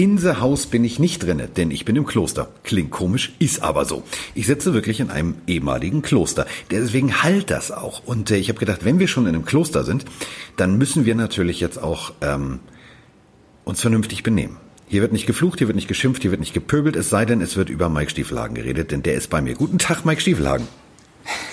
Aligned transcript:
In 0.00 0.16
the 0.16 0.36
House 0.36 0.64
bin 0.64 0.82
ich 0.82 0.98
nicht 0.98 1.22
drinne, 1.22 1.46
denn 1.46 1.70
ich 1.70 1.84
bin 1.84 1.94
im 1.94 2.06
Kloster. 2.06 2.48
Klingt 2.64 2.90
komisch, 2.90 3.34
ist 3.38 3.62
aber 3.62 3.84
so. 3.84 4.02
Ich 4.34 4.46
sitze 4.46 4.72
wirklich 4.72 4.98
in 4.98 5.10
einem 5.10 5.34
ehemaligen 5.46 6.00
Kloster. 6.00 6.46
Deswegen 6.70 7.22
halt 7.22 7.50
das 7.50 7.70
auch. 7.70 8.02
Und 8.06 8.30
äh, 8.30 8.38
ich 8.38 8.48
habe 8.48 8.58
gedacht, 8.58 8.82
wenn 8.86 8.98
wir 8.98 9.08
schon 9.08 9.26
in 9.26 9.34
einem 9.34 9.44
Kloster 9.44 9.84
sind, 9.84 10.06
dann 10.56 10.78
müssen 10.78 11.04
wir 11.04 11.14
natürlich 11.14 11.60
jetzt 11.60 11.76
auch 11.76 12.14
ähm, 12.22 12.60
uns 13.64 13.82
vernünftig 13.82 14.22
benehmen. 14.22 14.56
Hier 14.88 15.02
wird 15.02 15.12
nicht 15.12 15.26
geflucht, 15.26 15.58
hier 15.58 15.68
wird 15.68 15.76
nicht 15.76 15.86
geschimpft, 15.86 16.22
hier 16.22 16.30
wird 16.30 16.40
nicht 16.40 16.54
gepöbelt, 16.54 16.96
es 16.96 17.10
sei 17.10 17.26
denn, 17.26 17.42
es 17.42 17.58
wird 17.58 17.68
über 17.68 17.90
Mike 17.90 18.10
Stiefelhagen 18.10 18.54
geredet, 18.54 18.92
denn 18.92 19.02
der 19.02 19.16
ist 19.16 19.28
bei 19.28 19.42
mir. 19.42 19.54
Guten 19.54 19.76
Tag, 19.76 20.06
Mike 20.06 20.22
Stiefelhagen. 20.22 20.66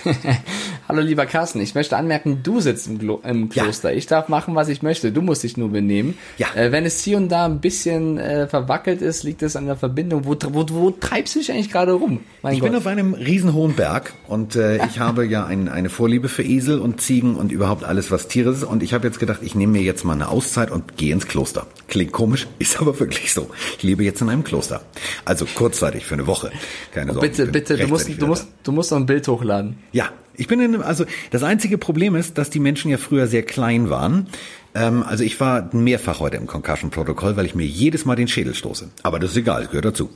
Hallo 0.89 1.01
lieber 1.01 1.25
Carsten, 1.25 1.59
ich 1.59 1.75
möchte 1.75 1.97
anmerken, 1.97 2.43
du 2.43 2.61
sitzt 2.61 2.87
im, 2.87 2.97
Glo 2.97 3.19
im 3.25 3.49
Kloster. 3.49 3.91
Ja. 3.91 3.97
Ich 3.97 4.07
darf 4.07 4.29
machen, 4.29 4.55
was 4.55 4.69
ich 4.69 4.81
möchte. 4.83 5.11
Du 5.11 5.21
musst 5.21 5.43
dich 5.43 5.57
nur 5.57 5.69
benehmen. 5.69 6.17
Ja. 6.37 6.47
Äh, 6.55 6.71
wenn 6.71 6.85
es 6.85 7.03
hier 7.03 7.17
und 7.17 7.27
da 7.27 7.43
ein 7.43 7.59
bisschen 7.59 8.17
äh, 8.17 8.47
verwackelt 8.47 9.01
ist, 9.01 9.23
liegt 9.23 9.41
es 9.41 9.57
an 9.57 9.65
der 9.65 9.75
Verbindung. 9.75 10.23
Wo, 10.23 10.37
wo, 10.51 10.65
wo 10.69 10.91
treibst 10.91 11.35
du 11.35 11.39
dich 11.39 11.51
eigentlich 11.51 11.71
gerade 11.71 11.91
rum? 11.91 12.21
Mein 12.41 12.53
ich 12.53 12.61
Gott. 12.61 12.69
bin 12.69 12.77
auf 12.77 12.87
einem 12.87 13.15
riesenhohen 13.15 13.73
Berg 13.75 14.13
und 14.29 14.55
äh, 14.55 14.77
ich 14.89 14.99
habe 14.99 15.25
ja 15.25 15.45
ein, 15.45 15.67
eine 15.67 15.89
Vorliebe 15.89 16.29
für 16.29 16.43
Esel 16.43 16.79
und 16.79 17.01
Ziegen 17.01 17.35
und 17.35 17.51
überhaupt 17.51 17.83
alles, 17.83 18.09
was 18.09 18.29
Tiere 18.29 18.51
ist. 18.51 18.63
Und 18.63 18.81
ich 18.81 18.93
habe 18.93 19.05
jetzt 19.05 19.19
gedacht, 19.19 19.39
ich 19.41 19.55
nehme 19.55 19.73
mir 19.73 19.81
jetzt 19.81 20.05
mal 20.05 20.13
eine 20.13 20.29
Auszeit 20.29 20.71
und 20.71 20.95
gehe 20.95 21.11
ins 21.11 21.27
Kloster. 21.27 21.67
Klingt 21.89 22.13
komisch, 22.13 22.47
ist 22.59 22.79
aber 22.79 22.97
wirklich 22.97 23.33
so. 23.33 23.49
Ich 23.75 23.83
lebe 23.83 24.05
jetzt 24.05 24.21
in 24.21 24.29
einem 24.29 24.45
Kloster. 24.45 24.83
Also 25.25 25.45
kurzzeitig 25.53 26.05
für 26.05 26.13
eine 26.13 26.27
Woche. 26.27 26.49
Keine 26.93 27.11
oh, 27.11 27.15
Sorge. 27.15 27.27
Bitte, 27.27 27.47
bitte, 27.47 27.75
du 27.75 27.87
musst, 27.87 28.09
du 28.21 28.25
musst, 28.25 28.47
du 28.63 28.71
musst 28.71 28.91
noch 28.91 28.99
ein 28.99 29.05
Bild 29.05 29.27
hochladen. 29.27 29.79
Ja, 29.91 30.11
ich 30.37 30.47
bin 30.47 30.59
in, 30.59 30.81
also 30.81 31.05
das 31.31 31.43
einzige 31.43 31.77
Problem 31.77 32.15
ist, 32.15 32.37
dass 32.37 32.49
die 32.49 32.59
Menschen 32.59 32.89
ja 32.91 32.97
früher 32.97 33.27
sehr 33.27 33.43
klein 33.43 33.89
waren. 33.89 34.27
Ähm, 34.75 35.03
also 35.03 35.23
ich 35.23 35.39
war 35.39 35.69
mehrfach 35.73 36.19
heute 36.19 36.37
im 36.37 36.47
Concussion-Protokoll, 36.47 37.35
weil 37.35 37.45
ich 37.45 37.55
mir 37.55 37.65
jedes 37.65 38.05
Mal 38.05 38.15
den 38.15 38.27
Schädel 38.27 38.53
stoße. 38.53 38.89
Aber 39.03 39.19
das 39.19 39.31
ist 39.31 39.37
egal, 39.37 39.67
gehört 39.67 39.85
dazu. 39.85 40.09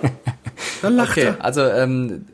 da 0.82 0.88
lacht 0.88 1.12
okay, 1.12 1.24
er. 1.24 1.44
Also 1.44 1.62
ähm, 1.62 2.26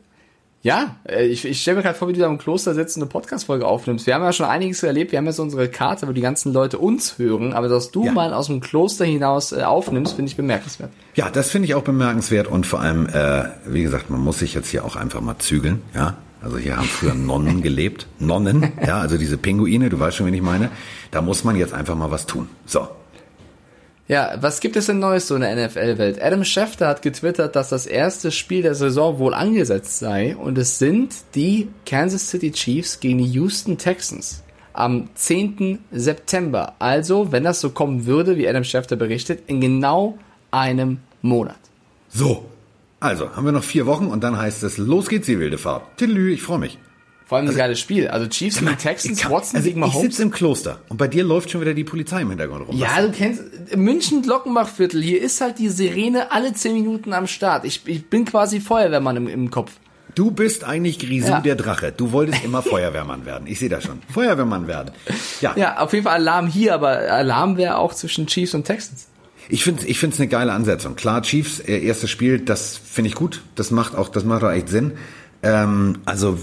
ja, 0.65 0.95
äh, 1.07 1.27
ich, 1.27 1.45
ich 1.45 1.61
stelle 1.61 1.77
mir 1.77 1.83
gerade 1.83 1.95
vor, 1.95 2.07
wie 2.07 2.13
du 2.13 2.19
da 2.21 2.25
im 2.25 2.39
Kloster 2.39 2.73
sitzt 2.73 2.97
und 2.97 3.03
eine 3.03 3.09
Podcast-Folge 3.09 3.67
aufnimmst. 3.67 4.07
Wir 4.07 4.15
haben 4.15 4.23
ja 4.23 4.33
schon 4.33 4.47
einiges 4.47 4.81
erlebt. 4.81 5.11
Wir 5.11 5.19
haben 5.19 5.31
so 5.31 5.43
unsere 5.43 5.67
Karte, 5.67 6.07
wo 6.07 6.11
die 6.11 6.21
ganzen 6.21 6.53
Leute 6.53 6.79
uns 6.79 7.19
hören. 7.19 7.53
Aber 7.53 7.67
dass 7.67 7.91
du 7.91 8.05
ja. 8.05 8.11
mal 8.11 8.33
aus 8.33 8.47
dem 8.47 8.61
Kloster 8.61 9.05
hinaus 9.05 9.51
äh, 9.51 9.61
aufnimmst, 9.61 10.15
finde 10.15 10.31
ich 10.31 10.35
bemerkenswert. 10.35 10.89
Ja, 11.13 11.29
das 11.29 11.51
finde 11.51 11.67
ich 11.67 11.75
auch 11.75 11.83
bemerkenswert. 11.83 12.47
Und 12.47 12.65
vor 12.65 12.79
allem, 12.81 13.05
äh, 13.05 13.43
wie 13.67 13.83
gesagt, 13.83 14.09
man 14.09 14.21
muss 14.21 14.39
sich 14.39 14.55
jetzt 14.55 14.69
hier 14.69 14.85
auch 14.85 14.95
einfach 14.95 15.21
mal 15.21 15.37
zügeln. 15.37 15.83
Ja, 15.93 16.17
also 16.45 16.59
hier 16.59 16.77
haben 16.77 16.85
früher 16.85 17.15
Nonnen 17.15 17.63
gelebt. 17.63 18.05
Nonnen, 18.19 18.71
ja, 18.85 18.99
also 18.99 19.17
diese 19.17 19.35
Pinguine, 19.35 19.89
du 19.89 19.99
weißt 19.99 20.17
schon, 20.17 20.27
wen 20.27 20.33
ich 20.35 20.43
meine. 20.43 20.69
Da 21.09 21.21
muss 21.21 21.43
man 21.43 21.55
jetzt 21.55 21.73
einfach 21.73 21.95
mal 21.95 22.11
was 22.11 22.27
tun. 22.27 22.47
So. 22.67 22.87
Ja, 24.07 24.37
was 24.39 24.59
gibt 24.59 24.75
es 24.75 24.85
denn 24.85 24.99
Neues 24.99 25.27
so 25.27 25.33
in 25.35 25.41
der 25.41 25.55
NFL-Welt? 25.55 26.21
Adam 26.21 26.43
Schefter 26.43 26.87
hat 26.87 27.01
getwittert, 27.01 27.55
dass 27.55 27.69
das 27.69 27.87
erste 27.87 28.29
Spiel 28.29 28.61
der 28.61 28.75
Saison 28.75 29.17
wohl 29.17 29.33
angesetzt 29.33 29.97
sei 29.97 30.35
und 30.35 30.59
es 30.59 30.77
sind 30.77 31.15
die 31.33 31.69
Kansas 31.87 32.29
City 32.29 32.51
Chiefs 32.51 32.99
gegen 32.99 33.17
die 33.17 33.31
Houston 33.31 33.79
Texans 33.79 34.43
am 34.73 35.09
10. 35.15 35.79
September. 35.91 36.75
Also, 36.77 37.31
wenn 37.31 37.43
das 37.43 37.59
so 37.59 37.71
kommen 37.71 38.05
würde, 38.05 38.37
wie 38.37 38.47
Adam 38.47 38.63
Schefter 38.63 38.95
berichtet, 38.97 39.41
in 39.47 39.61
genau 39.61 40.19
einem 40.51 40.99
Monat. 41.23 41.57
So, 42.09 42.45
also, 42.99 43.35
haben 43.35 43.45
wir 43.45 43.51
noch 43.51 43.63
vier 43.63 43.85
Wochen 43.85 44.07
und 44.07 44.23
dann 44.23 44.37
heißt 44.37 44.63
es, 44.63 44.77
los 44.77 45.09
geht's, 45.09 45.27
die 45.27 45.39
wilde 45.39 45.57
Fahrt. 45.57 45.97
Tillü, 45.97 46.33
ich 46.33 46.41
freue 46.41 46.59
mich. 46.59 46.79
Vor 47.25 47.37
allem 47.37 47.47
also, 47.47 47.57
ein 47.57 47.59
geiles 47.59 47.79
Spiel. 47.79 48.07
Also 48.07 48.27
Chiefs 48.27 48.59
gegen 48.59 48.77
Texans, 48.77 49.19
kann, 49.19 49.31
Watson 49.31 49.57
also 49.57 49.67
gegen 49.67 49.79
Mahomes. 49.79 49.97
Ich 49.97 50.09
sitze 50.11 50.23
im 50.23 50.31
Kloster 50.31 50.79
und 50.89 50.97
bei 50.97 51.07
dir 51.07 51.23
läuft 51.23 51.49
schon 51.49 51.61
wieder 51.61 51.73
die 51.73 51.83
Polizei 51.83 52.21
im 52.21 52.29
Hintergrund 52.29 52.67
rum. 52.67 52.77
Ja, 52.77 53.01
du 53.01 53.11
kennst 53.11 53.75
München 53.75 54.21
Glockenbachviertel. 54.21 55.01
Hier 55.01 55.21
ist 55.21 55.41
halt 55.41 55.57
die 55.57 55.69
Sirene 55.69 56.31
alle 56.31 56.53
zehn 56.53 56.75
Minuten 56.75 57.13
am 57.13 57.25
Start. 57.25 57.65
Ich, 57.65 57.81
ich 57.87 58.07
bin 58.07 58.25
quasi 58.25 58.59
Feuerwehrmann 58.59 59.17
im, 59.17 59.27
im 59.27 59.49
Kopf. 59.49 59.71
Du 60.13 60.31
bist 60.31 60.63
eigentlich 60.63 60.99
Grisou 60.99 61.29
ja. 61.29 61.41
der 61.41 61.55
Drache. 61.55 61.91
Du 61.91 62.11
wolltest 62.13 62.43
immer 62.45 62.61
Feuerwehrmann 62.61 63.25
werden. 63.25 63.47
Ich 63.47 63.59
sehe 63.59 63.69
das 63.69 63.83
schon. 63.83 64.01
Feuerwehrmann 64.13 64.67
werden. 64.67 64.91
Ja. 65.41 65.53
Ja, 65.57 65.79
auf 65.79 65.91
jeden 65.91 66.05
Fall 66.05 66.15
Alarm 66.15 66.47
hier, 66.47 66.73
aber 66.73 66.99
Alarm 67.11 67.57
wäre 67.57 67.77
auch 67.77 67.93
zwischen 67.93 68.27
Chiefs 68.27 68.53
und 68.53 68.63
Texans. 68.63 69.07
Ich 69.49 69.63
finde 69.63 69.85
ich 69.85 69.99
finde 69.99 70.15
es 70.15 70.19
eine 70.19 70.29
geile 70.29 70.53
Ansetzung. 70.53 70.95
Klar, 70.95 71.21
Chiefs 71.21 71.59
erstes 71.59 72.09
Spiel, 72.09 72.39
das 72.39 72.77
finde 72.77 73.09
ich 73.09 73.15
gut. 73.15 73.41
Das 73.55 73.71
macht 73.71 73.95
auch 73.95 74.09
das 74.09 74.23
macht 74.23 74.43
auch 74.43 74.51
echt 74.51 74.69
Sinn. 74.69 74.93
Ähm, 75.43 75.99
also 76.05 76.39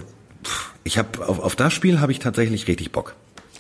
ich 0.85 0.99
habe 0.99 1.27
auf, 1.27 1.41
auf 1.41 1.57
das 1.57 1.73
Spiel 1.73 2.01
habe 2.01 2.13
ich 2.13 2.19
tatsächlich 2.19 2.69
richtig 2.69 2.93
Bock. 2.93 3.15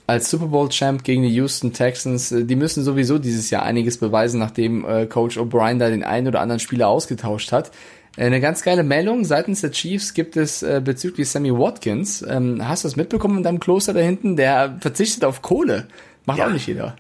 Als 0.07 0.31
Super 0.31 0.47
Bowl 0.47 0.69
Champ 0.69 1.05
gegen 1.05 1.23
die 1.23 1.35
Houston 1.35 1.73
Texans, 1.73 2.33
äh, 2.33 2.45
die 2.45 2.57
müssen 2.57 2.83
sowieso 2.83 3.19
dieses 3.19 3.51
Jahr 3.51 3.63
einiges 3.63 3.99
beweisen, 3.99 4.41
nachdem 4.41 4.85
äh, 4.85 5.07
Coach 5.07 5.39
O'Brien 5.39 5.79
da 5.79 5.91
den 5.91 6.05
einen 6.05 6.29
oder 6.29 6.41
anderen 6.41 6.61
Spieler 6.61 6.89
ausgetauscht 6.89 7.53
hat. 7.53 7.71
Äh, 8.17 8.27
eine 8.27 8.41
ganz 8.41 8.63
geile 8.63 8.83
Meldung 8.83 9.25
seitens 9.25 9.61
der 9.61 9.71
Chiefs 9.71 10.15
gibt 10.15 10.37
es 10.37 10.63
äh, 10.63 10.81
bezüglich 10.85 11.31
Sammy 11.31 11.53
Watkins. 11.53 12.25
Ähm, 12.29 12.67
hast 12.67 12.85
du 12.85 12.89
das 12.89 12.97
mitbekommen 12.97 13.39
in 13.39 13.43
deinem 13.43 13.61
Kloster 13.61 13.95
da 13.95 14.01
hinten? 14.01 14.37
Der 14.37 14.77
verzichtet 14.81 15.25
auf 15.25 15.43
Kohle. 15.43 15.87
Macht 16.27 16.39
ja. 16.39 16.47
auch 16.47 16.53
nicht 16.53 16.67
jeder. 16.67 16.97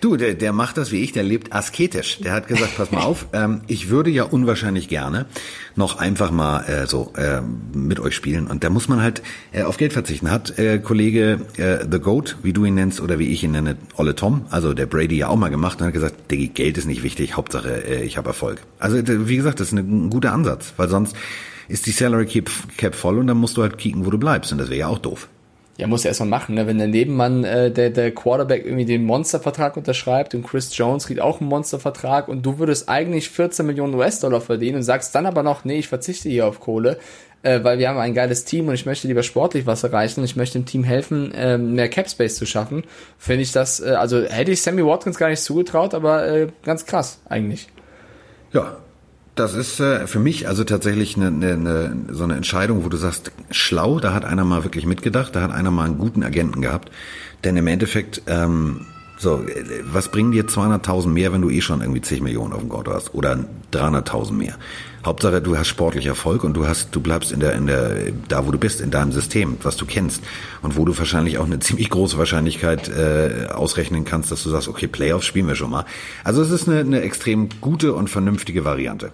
Du, 0.00 0.16
der, 0.16 0.34
der 0.34 0.52
macht 0.52 0.76
das 0.76 0.92
wie 0.92 1.02
ich, 1.02 1.12
der 1.12 1.22
lebt 1.22 1.52
asketisch. 1.52 2.18
Der 2.20 2.32
hat 2.32 2.48
gesagt, 2.48 2.76
pass 2.76 2.90
mal 2.90 3.02
auf, 3.02 3.26
ähm, 3.32 3.62
ich 3.66 3.88
würde 3.88 4.10
ja 4.10 4.24
unwahrscheinlich 4.24 4.88
gerne 4.88 5.26
noch 5.74 5.98
einfach 5.98 6.30
mal 6.30 6.60
äh, 6.64 6.86
so 6.86 7.12
äh, 7.16 7.40
mit 7.72 8.00
euch 8.00 8.14
spielen. 8.14 8.46
Und 8.46 8.64
da 8.64 8.70
muss 8.70 8.88
man 8.88 9.02
halt 9.02 9.22
äh, 9.52 9.62
auf 9.62 9.76
Geld 9.76 9.92
verzichten. 9.92 10.30
Hat 10.30 10.58
äh, 10.58 10.78
Kollege 10.78 11.40
äh, 11.56 11.84
The 11.90 11.98
Goat, 11.98 12.36
wie 12.42 12.52
du 12.52 12.64
ihn 12.64 12.74
nennst, 12.74 13.00
oder 13.00 13.18
wie 13.18 13.28
ich 13.28 13.44
ihn 13.44 13.52
nenne, 13.52 13.76
Olle 13.96 14.14
Tom, 14.14 14.46
also 14.50 14.74
der 14.74 14.86
Brady 14.86 15.16
ja 15.16 15.28
auch 15.28 15.36
mal 15.36 15.48
gemacht 15.48 15.80
und 15.80 15.86
hat 15.86 15.92
gesagt, 15.92 16.28
Geld 16.28 16.78
ist 16.78 16.86
nicht 16.86 17.02
wichtig, 17.02 17.36
Hauptsache 17.36 17.84
äh, 17.86 18.04
ich 18.04 18.16
habe 18.16 18.28
Erfolg. 18.28 18.60
Also 18.78 18.98
wie 19.06 19.36
gesagt, 19.36 19.60
das 19.60 19.68
ist 19.68 19.72
ein 19.72 20.10
guter 20.10 20.32
Ansatz, 20.32 20.72
weil 20.76 20.88
sonst 20.88 21.16
ist 21.68 21.86
die 21.86 21.90
Salary 21.90 22.26
Cap 22.76 22.94
voll 22.94 23.18
und 23.18 23.26
dann 23.26 23.36
musst 23.38 23.56
du 23.56 23.62
halt 23.62 23.78
kicken, 23.78 24.06
wo 24.06 24.10
du 24.10 24.18
bleibst. 24.18 24.52
Und 24.52 24.58
das 24.58 24.68
wäre 24.68 24.80
ja 24.80 24.86
auch 24.86 24.98
doof. 24.98 25.28
Ja, 25.78 25.86
muss 25.86 26.04
er 26.04 26.08
erstmal 26.08 26.28
machen, 26.30 26.54
ne? 26.54 26.66
wenn 26.66 26.78
der 26.78 26.88
Nebenmann, 26.88 27.44
äh, 27.44 27.70
der, 27.70 27.90
der 27.90 28.10
Quarterback 28.10 28.64
irgendwie 28.64 28.86
den 28.86 29.04
Monstervertrag 29.04 29.76
unterschreibt 29.76 30.34
und 30.34 30.46
Chris 30.46 30.74
Jones 30.76 31.06
kriegt 31.06 31.20
auch 31.20 31.40
einen 31.40 31.50
Monstervertrag 31.50 32.28
und 32.28 32.46
du 32.46 32.58
würdest 32.58 32.88
eigentlich 32.88 33.28
14 33.28 33.66
Millionen 33.66 33.94
US-Dollar 33.94 34.40
verdienen 34.40 34.76
und 34.76 34.82
sagst 34.84 35.14
dann 35.14 35.26
aber 35.26 35.42
noch, 35.42 35.64
nee, 35.66 35.78
ich 35.78 35.88
verzichte 35.88 36.30
hier 36.30 36.46
auf 36.46 36.60
Kohle, 36.60 36.98
äh, 37.42 37.62
weil 37.62 37.78
wir 37.78 37.90
haben 37.90 37.98
ein 37.98 38.14
geiles 38.14 38.46
Team 38.46 38.68
und 38.68 38.74
ich 38.74 38.86
möchte 38.86 39.06
lieber 39.06 39.22
sportlich 39.22 39.66
was 39.66 39.84
erreichen 39.84 40.20
und 40.20 40.24
ich 40.24 40.36
möchte 40.36 40.58
dem 40.58 40.64
Team 40.64 40.82
helfen, 40.82 41.32
äh, 41.32 41.58
mehr 41.58 41.90
Cap 41.90 42.08
Space 42.08 42.36
zu 42.36 42.46
schaffen, 42.46 42.84
finde 43.18 43.42
ich 43.42 43.52
das, 43.52 43.80
äh, 43.80 43.90
also 43.90 44.22
hätte 44.22 44.52
ich 44.52 44.62
Sammy 44.62 44.82
Watkins 44.82 45.18
gar 45.18 45.28
nicht 45.28 45.42
zugetraut, 45.42 45.92
aber 45.92 46.26
äh, 46.26 46.48
ganz 46.64 46.86
krass 46.86 47.20
eigentlich. 47.28 47.68
Ja, 48.50 48.78
das 49.36 49.54
ist 49.54 49.80
äh, 49.80 50.06
für 50.06 50.18
mich 50.18 50.48
also 50.48 50.64
tatsächlich 50.64 51.16
eine, 51.16 51.28
eine, 51.28 51.52
eine, 51.52 51.96
so 52.10 52.24
eine 52.24 52.34
Entscheidung, 52.34 52.84
wo 52.84 52.88
du 52.88 52.96
sagst, 52.96 53.30
schlau, 53.50 54.00
da 54.00 54.14
hat 54.14 54.24
einer 54.24 54.44
mal 54.44 54.64
wirklich 54.64 54.86
mitgedacht, 54.86 55.36
da 55.36 55.42
hat 55.42 55.52
einer 55.52 55.70
mal 55.70 55.84
einen 55.84 55.98
guten 55.98 56.22
Agenten 56.22 56.62
gehabt. 56.62 56.90
Denn 57.44 57.56
im 57.56 57.66
Endeffekt, 57.66 58.22
ähm, 58.26 58.86
so, 59.18 59.44
was 59.84 60.10
bringen 60.10 60.32
dir 60.32 60.44
200.000 60.44 61.08
mehr, 61.08 61.32
wenn 61.32 61.40
du 61.40 61.48
eh 61.48 61.60
schon 61.60 61.80
irgendwie 61.80 62.02
10 62.02 62.22
Millionen 62.22 62.52
auf 62.52 62.60
dem 62.60 62.68
Konto 62.68 62.92
hast? 62.92 63.14
Oder 63.14 63.44
300.000 63.72 64.32
mehr? 64.32 64.56
Hauptsache, 65.04 65.40
du 65.40 65.56
hast 65.56 65.68
sportlich 65.68 66.06
Erfolg 66.06 66.44
und 66.44 66.54
du 66.54 66.66
hast, 66.66 66.94
du 66.94 67.00
bleibst 67.00 67.30
in 67.30 67.40
der, 67.40 67.52
in 67.54 67.66
der, 67.66 68.12
da 68.28 68.46
wo 68.46 68.50
du 68.50 68.58
bist, 68.58 68.80
in 68.80 68.90
deinem 68.90 69.12
System, 69.12 69.56
was 69.62 69.76
du 69.76 69.86
kennst. 69.86 70.22
Und 70.62 70.76
wo 70.76 70.84
du 70.84 70.96
wahrscheinlich 70.96 71.38
auch 71.38 71.46
eine 71.46 71.58
ziemlich 71.60 71.90
große 71.90 72.18
Wahrscheinlichkeit 72.18 72.88
äh, 72.88 73.46
ausrechnen 73.50 74.04
kannst, 74.04 74.32
dass 74.32 74.42
du 74.42 74.50
sagst, 74.50 74.68
okay, 74.68 74.86
Playoffs 74.86 75.26
spielen 75.26 75.46
wir 75.46 75.56
schon 75.56 75.70
mal. 75.70 75.84
Also 76.24 76.42
es 76.42 76.50
ist 76.50 76.68
eine, 76.68 76.80
eine 76.80 77.00
extrem 77.02 77.48
gute 77.60 77.94
und 77.94 78.08
vernünftige 78.08 78.64
Variante. 78.64 79.12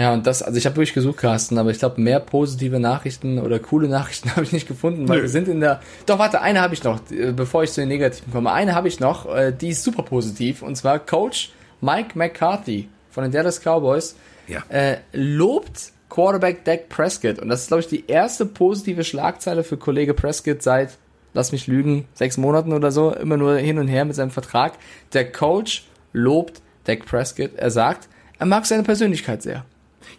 Ja, 0.00 0.14
und 0.14 0.26
das, 0.26 0.42
also 0.42 0.56
ich 0.56 0.64
habe 0.64 0.76
durchgesucht, 0.76 1.18
Carsten, 1.18 1.58
aber 1.58 1.70
ich 1.70 1.78
glaube, 1.78 2.00
mehr 2.00 2.20
positive 2.20 2.80
Nachrichten 2.80 3.38
oder 3.38 3.58
coole 3.58 3.86
Nachrichten 3.86 4.30
habe 4.34 4.44
ich 4.44 4.52
nicht 4.52 4.66
gefunden, 4.66 5.06
weil 5.06 5.18
Nö. 5.18 5.22
wir 5.24 5.28
sind 5.28 5.46
in 5.46 5.60
der. 5.60 5.80
Doch, 6.06 6.18
warte, 6.18 6.40
eine 6.40 6.62
habe 6.62 6.72
ich 6.72 6.82
noch, 6.82 7.10
äh, 7.10 7.32
bevor 7.32 7.64
ich 7.64 7.72
zu 7.72 7.82
den 7.82 7.88
negativen 7.88 8.32
komme. 8.32 8.50
Eine 8.50 8.74
habe 8.74 8.88
ich 8.88 8.98
noch, 8.98 9.26
äh, 9.30 9.52
die 9.52 9.68
ist 9.68 9.84
super 9.84 10.02
positiv, 10.02 10.62
und 10.62 10.74
zwar 10.74 11.00
Coach 11.00 11.52
Mike 11.82 12.16
McCarthy 12.16 12.88
von 13.10 13.24
den 13.24 13.30
Dallas 13.30 13.60
Cowboys 13.60 14.16
ja. 14.48 14.62
äh, 14.70 15.00
lobt 15.12 15.92
Quarterback 16.08 16.64
Dak 16.64 16.88
Prescott. 16.88 17.38
Und 17.38 17.50
das 17.50 17.62
ist, 17.62 17.68
glaube 17.68 17.82
ich, 17.82 17.88
die 17.88 18.06
erste 18.06 18.46
positive 18.46 19.04
Schlagzeile 19.04 19.64
für 19.64 19.76
Kollege 19.76 20.14
Prescott 20.14 20.62
seit, 20.62 20.96
lass 21.34 21.52
mich 21.52 21.66
lügen, 21.66 22.06
sechs 22.14 22.38
Monaten 22.38 22.72
oder 22.72 22.90
so, 22.90 23.12
immer 23.12 23.36
nur 23.36 23.58
hin 23.58 23.78
und 23.78 23.88
her 23.88 24.06
mit 24.06 24.16
seinem 24.16 24.30
Vertrag. 24.30 24.78
Der 25.12 25.30
Coach 25.30 25.84
lobt 26.14 26.62
Dak 26.84 27.04
Prescott. 27.04 27.50
Er 27.56 27.70
sagt, 27.70 28.08
er 28.38 28.46
mag 28.46 28.64
seine 28.64 28.82
Persönlichkeit 28.82 29.42
sehr. 29.42 29.66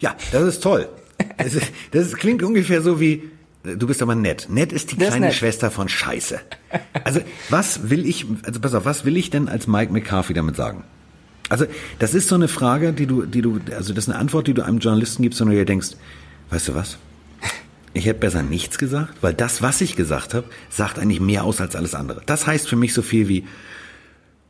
Ja, 0.00 0.16
das 0.32 0.42
ist 0.44 0.62
toll. 0.62 0.88
Das, 1.38 1.54
ist, 1.54 1.72
das 1.92 2.14
klingt 2.14 2.42
ungefähr 2.42 2.82
so 2.82 3.00
wie, 3.00 3.30
du 3.62 3.86
bist 3.86 4.02
aber 4.02 4.14
nett. 4.14 4.48
Nett 4.50 4.72
ist 4.72 4.92
die 4.92 4.96
das 4.96 5.10
kleine 5.10 5.28
ist 5.28 5.36
Schwester 5.36 5.70
von 5.70 5.88
Scheiße. 5.88 6.40
Also, 7.04 7.20
was 7.48 7.90
will 7.90 8.06
ich, 8.06 8.26
also 8.44 8.60
pass 8.60 8.74
auf, 8.74 8.84
was 8.84 9.04
will 9.04 9.16
ich 9.16 9.30
denn 9.30 9.48
als 9.48 9.66
Mike 9.66 9.92
McCarthy 9.92 10.34
damit 10.34 10.56
sagen? 10.56 10.84
Also, 11.48 11.66
das 11.98 12.14
ist 12.14 12.28
so 12.28 12.34
eine 12.34 12.48
Frage, 12.48 12.92
die 12.92 13.06
du, 13.06 13.26
die 13.26 13.42
du, 13.42 13.60
also 13.76 13.92
das 13.92 14.04
ist 14.04 14.10
eine 14.10 14.18
Antwort, 14.18 14.46
die 14.46 14.54
du 14.54 14.64
einem 14.64 14.78
Journalisten 14.78 15.22
gibst, 15.22 15.40
und 15.40 15.48
du 15.48 15.54
dir 15.54 15.64
denkst, 15.64 15.90
weißt 16.50 16.68
du 16.68 16.74
was? 16.74 16.98
Ich 17.94 18.06
hätte 18.06 18.20
besser 18.20 18.42
nichts 18.42 18.78
gesagt, 18.78 19.14
weil 19.20 19.34
das, 19.34 19.60
was 19.60 19.82
ich 19.82 19.96
gesagt 19.96 20.32
habe, 20.32 20.46
sagt 20.70 20.98
eigentlich 20.98 21.20
mehr 21.20 21.44
aus 21.44 21.60
als 21.60 21.76
alles 21.76 21.94
andere. 21.94 22.22
Das 22.24 22.46
heißt 22.46 22.66
für 22.68 22.76
mich 22.76 22.94
so 22.94 23.02
viel 23.02 23.28
wie, 23.28 23.44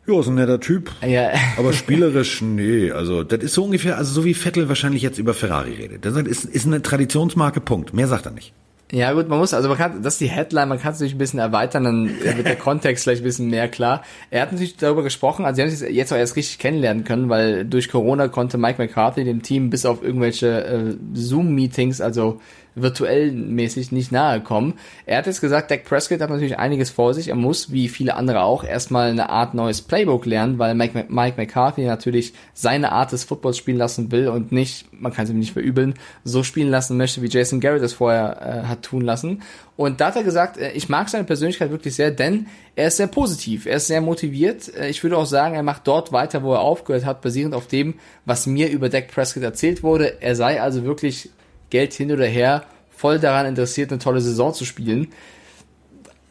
Ja, 0.06 0.18
ist 0.18 0.26
ein 0.26 0.34
netter 0.34 0.60
Typ. 0.60 0.90
Ja. 1.06 1.30
Aber 1.56 1.72
spielerisch, 1.72 2.42
nee. 2.42 2.90
Also, 2.90 3.22
das 3.22 3.42
ist 3.42 3.54
so 3.54 3.64
ungefähr, 3.64 3.98
also 3.98 4.12
so 4.12 4.24
wie 4.24 4.34
Vettel 4.34 4.68
wahrscheinlich 4.68 5.02
jetzt 5.02 5.18
über 5.18 5.32
Ferrari 5.32 5.74
redet. 5.74 6.04
Das 6.04 6.16
ist, 6.16 6.44
ist 6.44 6.66
eine 6.66 6.82
Traditionsmarke, 6.82 7.60
Punkt. 7.60 7.94
Mehr 7.94 8.08
sagt 8.08 8.26
er 8.26 8.32
nicht. 8.32 8.52
Ja 8.94 9.14
gut, 9.14 9.26
man 9.26 9.38
muss, 9.38 9.54
also 9.54 9.70
man 9.70 9.78
kann, 9.78 10.02
das 10.02 10.14
ist 10.14 10.20
die 10.20 10.28
Headline, 10.28 10.68
man 10.68 10.78
kann 10.78 10.92
es 10.92 10.98
natürlich 10.98 11.14
ein 11.14 11.18
bisschen 11.18 11.38
erweitern, 11.38 11.84
dann 11.84 12.10
wird 12.10 12.46
der 12.46 12.56
Kontext 12.56 13.04
vielleicht 13.04 13.22
ein 13.22 13.24
bisschen 13.24 13.48
mehr 13.48 13.66
klar. 13.66 14.02
Er 14.30 14.42
hat 14.42 14.52
natürlich 14.52 14.76
darüber 14.76 15.02
gesprochen, 15.02 15.46
also 15.46 15.56
sie 15.56 15.62
haben 15.62 15.70
sich 15.70 15.88
jetzt 15.88 16.12
auch 16.12 16.18
erst 16.18 16.36
richtig 16.36 16.58
kennenlernen 16.58 17.02
können, 17.02 17.30
weil 17.30 17.64
durch 17.64 17.88
Corona 17.88 18.28
konnte 18.28 18.58
Mike 18.58 18.82
McCarthy 18.82 19.24
dem 19.24 19.40
Team 19.40 19.70
bis 19.70 19.86
auf 19.86 20.02
irgendwelche 20.02 20.64
äh, 20.66 20.96
Zoom-Meetings, 21.14 22.02
also 22.02 22.42
virtuell 22.74 23.32
mäßig 23.32 23.92
nicht 23.92 24.12
nahe 24.12 24.40
kommen. 24.40 24.74
Er 25.06 25.18
hat 25.18 25.26
jetzt 25.26 25.40
gesagt, 25.40 25.70
Dak 25.70 25.84
Prescott 25.84 26.20
hat 26.20 26.30
natürlich 26.30 26.58
einiges 26.58 26.90
vor 26.90 27.14
sich. 27.14 27.28
Er 27.28 27.34
muss, 27.34 27.72
wie 27.72 27.88
viele 27.88 28.14
andere 28.14 28.42
auch, 28.42 28.64
erstmal 28.64 29.10
eine 29.10 29.30
Art 29.30 29.54
neues 29.54 29.82
Playbook 29.82 30.26
lernen, 30.26 30.58
weil 30.58 30.74
Mike, 30.74 31.06
Mike 31.08 31.36
McCarthy 31.36 31.84
natürlich 31.84 32.32
seine 32.54 32.92
Art 32.92 33.12
des 33.12 33.24
Footballs 33.24 33.58
spielen 33.58 33.78
lassen 33.78 34.10
will 34.10 34.28
und 34.28 34.52
nicht, 34.52 34.86
man 34.92 35.12
kann 35.12 35.24
es 35.24 35.30
ihm 35.30 35.38
nicht 35.38 35.52
verübeln, 35.52 35.94
so 36.24 36.42
spielen 36.42 36.70
lassen 36.70 36.96
möchte, 36.96 37.22
wie 37.22 37.28
Jason 37.28 37.60
Garrett 37.60 37.82
es 37.82 37.94
vorher 37.94 38.62
äh, 38.64 38.66
hat 38.66 38.82
tun 38.82 39.02
lassen. 39.02 39.42
Und 39.76 40.00
da 40.00 40.06
hat 40.06 40.16
er 40.16 40.22
gesagt, 40.22 40.58
äh, 40.58 40.72
ich 40.72 40.88
mag 40.88 41.08
seine 41.08 41.24
Persönlichkeit 41.24 41.70
wirklich 41.70 41.94
sehr, 41.94 42.10
denn 42.10 42.46
er 42.76 42.88
ist 42.88 42.96
sehr 42.96 43.06
positiv, 43.06 43.66
er 43.66 43.76
ist 43.76 43.86
sehr 43.86 44.00
motiviert. 44.00 44.74
Äh, 44.74 44.88
ich 44.88 45.02
würde 45.02 45.16
auch 45.16 45.26
sagen, 45.26 45.54
er 45.54 45.62
macht 45.62 45.86
dort 45.86 46.12
weiter, 46.12 46.42
wo 46.42 46.52
er 46.52 46.60
aufgehört 46.60 47.04
hat, 47.04 47.20
basierend 47.20 47.54
auf 47.54 47.66
dem, 47.66 47.94
was 48.24 48.46
mir 48.46 48.70
über 48.70 48.88
Dak 48.88 49.08
Prescott 49.08 49.42
erzählt 49.42 49.82
wurde. 49.82 50.22
Er 50.22 50.36
sei 50.36 50.60
also 50.60 50.84
wirklich 50.84 51.30
Geld 51.72 51.94
hin 51.94 52.12
oder 52.12 52.26
her, 52.26 52.64
voll 52.90 53.18
daran 53.18 53.46
interessiert, 53.46 53.90
eine 53.90 53.98
tolle 53.98 54.20
Saison 54.20 54.52
zu 54.52 54.66
spielen. 54.66 55.08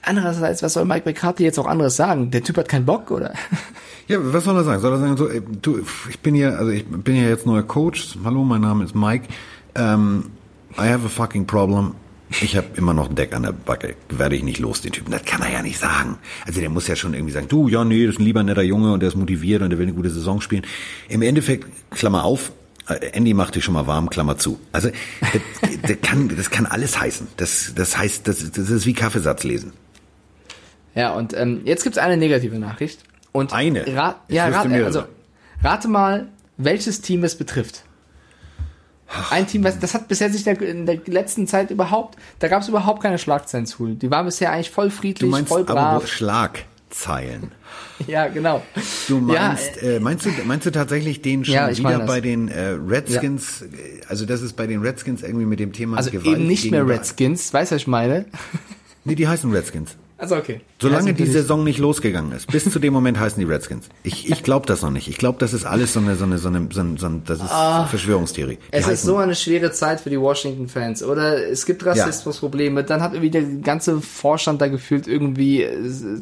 Andererseits, 0.03 0.61
was 0.61 0.73
soll 0.73 0.85
Mike 0.85 1.09
McCarthy 1.09 1.43
jetzt 1.43 1.57
auch 1.57 1.65
anderes 1.65 1.95
sagen? 1.95 2.29
Der 2.29 2.43
Typ 2.43 2.57
hat 2.57 2.69
keinen 2.69 2.85
Bock, 2.85 3.11
oder? 3.11 3.33
Ja, 4.07 4.17
was 4.21 4.43
soll 4.43 4.57
er 4.57 4.65
sagen? 4.65 4.81
Soll 4.81 4.91
er 4.91 4.99
sagen, 4.99 5.15
so, 5.15 5.29
ey, 5.29 5.41
du, 5.61 5.85
ich 6.09 6.19
bin 6.19 6.35
ja, 6.35 6.49
also 6.55 6.69
ich 6.69 6.85
bin 6.85 7.15
ja 7.15 7.29
jetzt 7.29 7.45
neuer 7.45 7.63
Coach. 7.63 8.17
Hallo, 8.25 8.43
mein 8.43 8.59
Name 8.59 8.83
ist 8.83 8.93
Mike. 8.93 9.27
Um, 9.77 10.31
I 10.77 10.89
have 10.89 11.05
a 11.05 11.07
fucking 11.07 11.45
problem. 11.45 11.93
Ich 12.41 12.57
habe 12.57 12.67
immer 12.75 12.93
noch 12.93 13.09
ein 13.09 13.15
Deck 13.15 13.33
an 13.33 13.43
der 13.43 13.53
Backe. 13.53 13.95
Werde 14.09 14.35
ich 14.35 14.43
nicht 14.43 14.59
los, 14.59 14.81
den 14.81 14.91
Typen. 14.91 15.11
Das 15.11 15.23
kann 15.23 15.41
er 15.41 15.53
ja 15.53 15.61
nicht 15.61 15.79
sagen. 15.79 16.17
Also 16.45 16.59
der 16.59 16.69
muss 16.69 16.88
ja 16.88 16.97
schon 16.97 17.13
irgendwie 17.13 17.31
sagen, 17.31 17.47
du, 17.47 17.69
ja, 17.69 17.85
nee, 17.85 18.05
das 18.05 18.15
ist 18.15 18.19
ein 18.19 18.25
lieber 18.25 18.43
netter 18.43 18.63
Junge 18.63 18.91
und 18.91 18.99
der 18.99 19.07
ist 19.07 19.15
motiviert 19.15 19.61
und 19.61 19.69
der 19.69 19.79
will 19.79 19.88
eine 19.88 19.95
gute 19.95 20.09
Saison 20.09 20.41
spielen. 20.41 20.65
Im 21.07 21.21
Endeffekt, 21.21 21.67
Klammer 21.91 22.25
auf, 22.25 22.51
Andy 22.87 23.33
macht 23.33 23.55
dich 23.55 23.63
schon 23.63 23.73
mal 23.73 23.87
warm, 23.87 24.09
Klammer 24.09 24.37
zu. 24.37 24.59
Also 24.71 24.89
das, 25.21 25.41
das, 25.81 25.97
kann, 26.01 26.35
das 26.35 26.49
kann 26.49 26.65
alles 26.65 26.99
heißen. 26.99 27.27
Das, 27.37 27.73
das 27.75 27.97
heißt, 27.97 28.27
das, 28.27 28.51
das 28.51 28.69
ist 28.69 28.85
wie 28.85 28.93
Kaffeesatz 28.93 29.43
lesen. 29.43 29.73
Ja, 30.95 31.13
und 31.13 31.33
ähm, 31.33 31.61
jetzt 31.63 31.83
gibt's 31.83 31.97
eine 31.97 32.17
negative 32.17 32.57
Nachricht. 32.59 33.03
Und 33.31 33.53
eine? 33.53 33.87
Ra 33.95 34.19
ja, 34.27 34.47
rat, 34.47 34.69
also, 34.71 35.03
rate 35.63 35.87
mal, 35.87 36.27
welches 36.57 37.01
Team 37.01 37.23
es 37.23 37.35
betrifft. 37.35 37.83
Ein 39.29 39.45
Team, 39.45 39.63
das 39.63 39.93
hat 39.93 40.07
bisher 40.07 40.31
sich 40.31 40.47
in 40.47 40.85
der 40.85 40.99
letzten 41.05 41.45
Zeit 41.45 41.69
überhaupt, 41.69 42.17
da 42.39 42.47
gab 42.47 42.61
es 42.61 42.69
überhaupt 42.69 43.01
keine 43.01 43.17
Schlagzeilen 43.17 43.65
zu. 43.65 43.87
Die 43.87 44.09
waren 44.09 44.25
bisher 44.25 44.51
eigentlich 44.53 44.71
voll 44.71 44.89
friedlich, 44.89 45.19
du 45.19 45.27
meinst 45.27 45.49
voll 45.49 45.65
brav. 45.65 45.97
Aber 45.97 46.07
Schlagzeilen. 46.91 47.51
ja, 48.07 48.27
genau. 48.27 48.61
Du 49.07 49.19
meinst, 49.19 49.81
ja, 49.81 49.89
äh, 49.89 49.99
meinst 49.99 50.25
du, 50.25 50.29
meinst 50.45 50.65
du 50.65 50.71
tatsächlich 50.71 51.21
den 51.21 51.45
schon 51.45 51.53
Ja, 51.55 51.75
wieder 51.75 51.99
bei 51.99 52.21
den 52.21 52.47
äh, 52.49 52.69
Redskins? 52.88 53.61
äh, 53.63 53.65
Also 54.07 54.25
das 54.25 54.41
ist 54.41 54.53
bei 54.53 54.67
den 54.67 54.81
Redskins 54.81 55.23
irgendwie 55.23 55.45
mit 55.45 55.59
dem 55.59 55.73
Thema 55.73 55.97
Also 55.97 56.11
Gewalt 56.11 56.38
eben 56.38 56.47
nicht 56.47 56.69
mehr 56.71 56.85
Redskins, 56.88 57.53
weißt 57.53 57.71
du, 57.71 57.75
was 57.75 57.81
ich 57.83 57.88
meine? 57.88 58.25
Nee, 59.03 59.15
die 59.15 59.27
heißen 59.27 59.51
Redskins. 59.51 59.95
Also 60.21 60.35
okay. 60.35 60.62
Solange 60.79 61.07
Ja, 61.07 61.13
die 61.13 61.25
Saison 61.25 61.63
nicht 61.63 61.79
losgegangen 61.79 62.31
ist, 62.31 62.45
bis 62.51 62.69
zu 62.69 62.77
dem 62.77 62.94
Moment 62.94 63.19
heißen 63.19 63.39
die 63.39 63.51
Redskins. 63.51 63.89
Ich, 64.03 64.29
ich 64.29 64.44
glaube 64.44 64.68
das 64.68 64.83
noch 64.83 64.91
nicht. 64.91 65.07
Ich 65.07 65.18
glaube, 65.18 65.39
das 65.39 65.51
ist 65.51 65.65
alles 65.65 65.94
so 65.94 66.00
eine, 66.00 66.15
so 66.15 66.25
eine, 66.25 66.38
so 66.38 66.50
eine, 66.50 66.68
so 66.71 66.79
eine, 66.79 66.97
so 67.00 67.07
eine 67.07 67.21
das 67.25 67.39
ist 67.39 67.50
Verschwörungstheorie. 67.89 68.59
Die 68.62 68.68
Ah. 68.68 68.77
Es 68.77 68.88
ist 68.88 69.01
so 69.01 69.18
eine 69.18 69.33
schwere 69.33 69.71
Zeit 69.71 70.00
für 70.00 70.12
die 70.12 70.19
Washington-Fans. 70.19 71.01
Oder 71.01 71.50
es 71.50 71.65
gibt 71.65 71.83
Rassismusprobleme. 71.83 72.83
Dann 72.83 73.01
hat 73.01 73.13
irgendwie 73.13 73.31
der 73.31 73.41
ganze 73.41 74.00
Vorstand 74.00 74.62
da 74.62 74.68
gefühlt 74.68 75.07
irgendwie, 75.07 75.68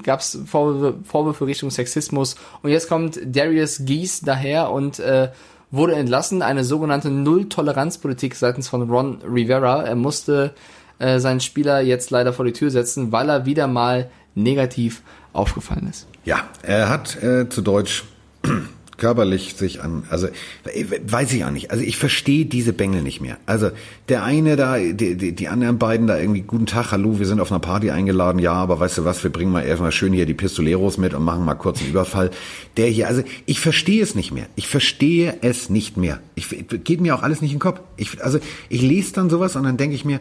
gab 0.01 0.21
es 0.21 0.39
Vorwürfe, 0.45 0.97
Vorwürfe 1.03 1.45
Richtung 1.45 1.69
Sexismus. 1.69 2.37
Und 2.61 2.69
jetzt 2.69 2.87
kommt 2.87 3.19
Darius 3.25 3.81
Geese 3.83 4.23
daher 4.23 4.71
und 4.71 4.99
äh, 4.99 5.27
wurde 5.71 5.95
entlassen. 5.95 6.41
Eine 6.41 6.63
sogenannte 6.63 7.09
Null-Toleranz-Politik 7.09 8.35
seitens 8.35 8.69
von 8.69 8.89
Ron 8.89 9.17
Rivera. 9.29 9.83
Er 9.83 9.95
musste 9.95 10.53
äh, 10.99 11.19
seinen 11.19 11.39
Spieler 11.39 11.81
jetzt 11.81 12.11
leider 12.11 12.33
vor 12.33 12.45
die 12.45 12.53
Tür 12.53 12.69
setzen, 12.71 13.11
weil 13.11 13.29
er 13.29 13.45
wieder 13.45 13.67
mal 13.67 14.09
negativ 14.35 15.01
aufgefallen 15.33 15.87
ist. 15.89 16.07
Ja, 16.25 16.43
er 16.61 16.89
hat 16.89 17.21
äh, 17.23 17.49
zu 17.49 17.61
Deutsch 17.61 18.03
körperlich 18.97 19.55
sich 19.55 19.81
an, 19.81 20.03
also 20.09 20.27
äh, 20.27 20.85
weiß 21.07 21.31
ich 21.33 21.45
auch 21.45 21.51
nicht. 21.51 21.71
Also 21.71 21.83
ich 21.83 21.97
verstehe 21.97 22.45
diese 22.45 22.73
Bengel 22.73 23.01
nicht 23.01 23.21
mehr. 23.21 23.37
Also 23.45 23.71
der 24.09 24.23
eine 24.23 24.57
da, 24.57 24.77
die, 24.77 25.15
die, 25.15 25.33
die 25.33 25.47
anderen 25.47 25.79
beiden 25.79 26.05
da 26.05 26.19
irgendwie 26.19 26.41
guten 26.41 26.65
Tag, 26.65 26.91
hallo, 26.91 27.17
wir 27.17 27.25
sind 27.25 27.39
auf 27.39 27.51
einer 27.51 27.61
Party 27.61 27.91
eingeladen, 27.91 28.39
ja, 28.39 28.53
aber 28.53 28.79
weißt 28.79 28.99
du 28.99 29.05
was, 29.05 29.23
wir 29.23 29.31
bringen 29.31 29.51
mal 29.51 29.61
erstmal 29.61 29.91
schön 29.91 30.13
hier 30.13 30.25
die 30.25 30.33
Pistoleros 30.33 30.97
mit 30.97 31.13
und 31.13 31.23
machen 31.23 31.45
mal 31.45 31.55
kurz 31.55 31.79
einen 31.79 31.91
Überfall. 31.91 32.29
Der 32.77 32.87
hier, 32.87 33.07
also 33.07 33.23
ich 33.45 33.59
verstehe 33.59 34.03
es 34.03 34.15
nicht 34.15 34.31
mehr. 34.31 34.47
Ich 34.55 34.67
verstehe 34.67 35.37
es 35.41 35.69
nicht 35.69 35.95
mehr. 35.95 36.19
Ich 36.35 36.49
geht 36.83 37.01
mir 37.01 37.15
auch 37.15 37.23
alles 37.23 37.41
nicht 37.41 37.51
in 37.51 37.57
den 37.57 37.61
Kopf. 37.61 37.79
Ich, 37.95 38.21
also 38.23 38.39
ich 38.67 38.81
lese 38.81 39.13
dann 39.13 39.29
sowas 39.29 39.55
und 39.55 39.63
dann 39.63 39.77
denke 39.77 39.95
ich 39.95 40.03
mir, 40.03 40.19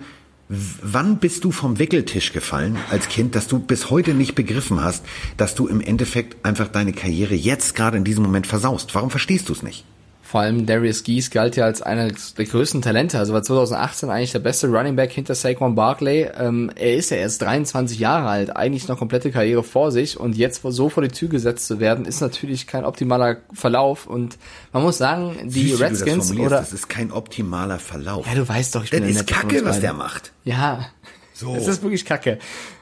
Wann 0.49 1.19
bist 1.19 1.45
du 1.45 1.53
vom 1.53 1.79
Wickeltisch 1.79 2.33
gefallen 2.33 2.79
als 2.91 3.09
Kind, 3.09 3.35
dass 3.35 3.49
du 3.49 3.59
bis 3.59 3.91
heute 3.91 4.15
nicht 4.15 4.35
begriffen 4.35 4.83
hast, 4.83 5.05
dass 5.37 5.55
du 5.55 5.67
im 5.67 5.83
Endeffekt 5.83 6.43
einfach 6.45 6.69
deine 6.69 6.95
Karriere 6.95 7.35
jetzt 7.35 7.75
gerade 7.75 7.99
in 7.99 8.05
diesem 8.05 8.25
Moment 8.25 8.47
versaust? 8.47 8.95
Warum 8.95 9.11
verstehst 9.11 9.51
du 9.51 9.53
es 9.53 9.63
nicht? 9.63 9.85
Vor 10.29 10.43
allem 10.43 10.67
Darius 10.67 11.05
Geese 11.05 11.31
galt 11.31 11.57
ja 11.57 11.65
als 11.65 11.81
einer 11.81 12.09
der 12.09 12.45
größten 12.45 12.83
Talente. 12.83 13.19
Also 13.19 13.33
war 13.33 13.43
2018 13.43 14.11
eigentlich 14.11 14.33
der 14.33 14.41
beste 14.41 14.67
Running 14.67 14.95
Back 14.95 15.11
hinter 15.11 15.35
Saquon 15.35 15.75
Barkley. 15.75 16.29
Ähm, 16.39 16.71
er 16.77 16.97
ist 16.97 17.11
ja 17.11 17.17
erst 17.17 17.41
23 17.41 17.99
Jahre 17.99 18.29
alt, 18.29 18.55
eigentlich 18.55 18.89
noch 18.89 18.99
komplette 18.99 19.31
Karriere 19.31 19.63
vor 19.63 19.91
sich 19.91 20.21
und 20.21 20.37
jetzt 20.37 20.61
so 20.63 20.91
vor 20.91 21.03
die 21.03 21.09
Tür 21.09 21.31
gesetzt 21.31 21.67
zu 21.67 21.81
werden, 21.81 22.05
ist 22.05 22.21
natürlich 22.21 22.67
kein 22.67 22.85
optimaler 22.85 23.39
Verlauf. 23.55 24.07
Und 24.07 24.37
man 24.75 24.83
muss 24.83 24.99
sagen, 24.99 25.35
die 25.45 25.71
das 25.71 25.81
Redskins 25.81 26.27
formulierst? 26.27 26.53
oder 26.53 26.61
Das 26.61 26.75
ist 26.75 26.91
kein 26.91 27.11
optimaler 27.11 27.79
Verlauf. 27.79 28.27
ja, 28.27 28.35
du 28.35 28.47
weißt 28.47 28.75
doch, 28.75 28.85
ich 28.85 28.91
das 28.91 29.01
bin 29.01 29.09
ist 29.09 29.27
Kacke, 29.27 29.65
was 29.65 29.81
der 29.81 29.95
macht. 29.95 30.33
Ja. 30.45 30.91
So. 31.33 31.55
Es 31.55 31.69
ist 31.69 31.83
wirklich 31.83 32.05
kacke. 32.05 32.39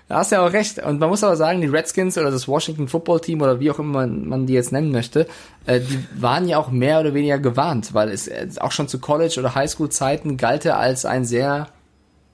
Da 0.08 0.18
hast 0.18 0.30
du 0.30 0.36
ja 0.36 0.46
auch 0.46 0.52
recht. 0.52 0.78
Und 0.78 1.00
man 1.00 1.08
muss 1.08 1.25
aber 1.25 1.36
sagen, 1.36 1.60
die 1.60 1.66
Redskins 1.66 2.16
oder 2.16 2.30
das 2.30 2.46
Washington 2.46 2.86
Football 2.86 3.20
Team 3.20 3.42
oder 3.42 3.58
wie 3.58 3.70
auch 3.70 3.78
immer 3.78 4.06
man, 4.06 4.46
die 4.46 4.52
jetzt 4.52 4.70
nennen 4.70 4.92
möchte, 4.92 5.26
äh, 5.66 5.80
die 5.80 6.04
waren 6.14 6.46
ja 6.46 6.58
auch 6.58 6.70
mehr 6.70 7.00
oder 7.00 7.12
weniger 7.12 7.38
gewarnt, 7.38 7.92
weil 7.92 8.10
es 8.10 8.28
äh, 8.28 8.46
auch 8.60 8.72
schon 8.72 8.86
zu 8.86 9.00
College- 9.00 9.40
oder 9.40 9.54
Highschool-Zeiten 9.54 10.36
galt 10.36 10.64
er 10.64 10.78
als 10.78 11.04
ein 11.04 11.25
sehr, 11.25 11.68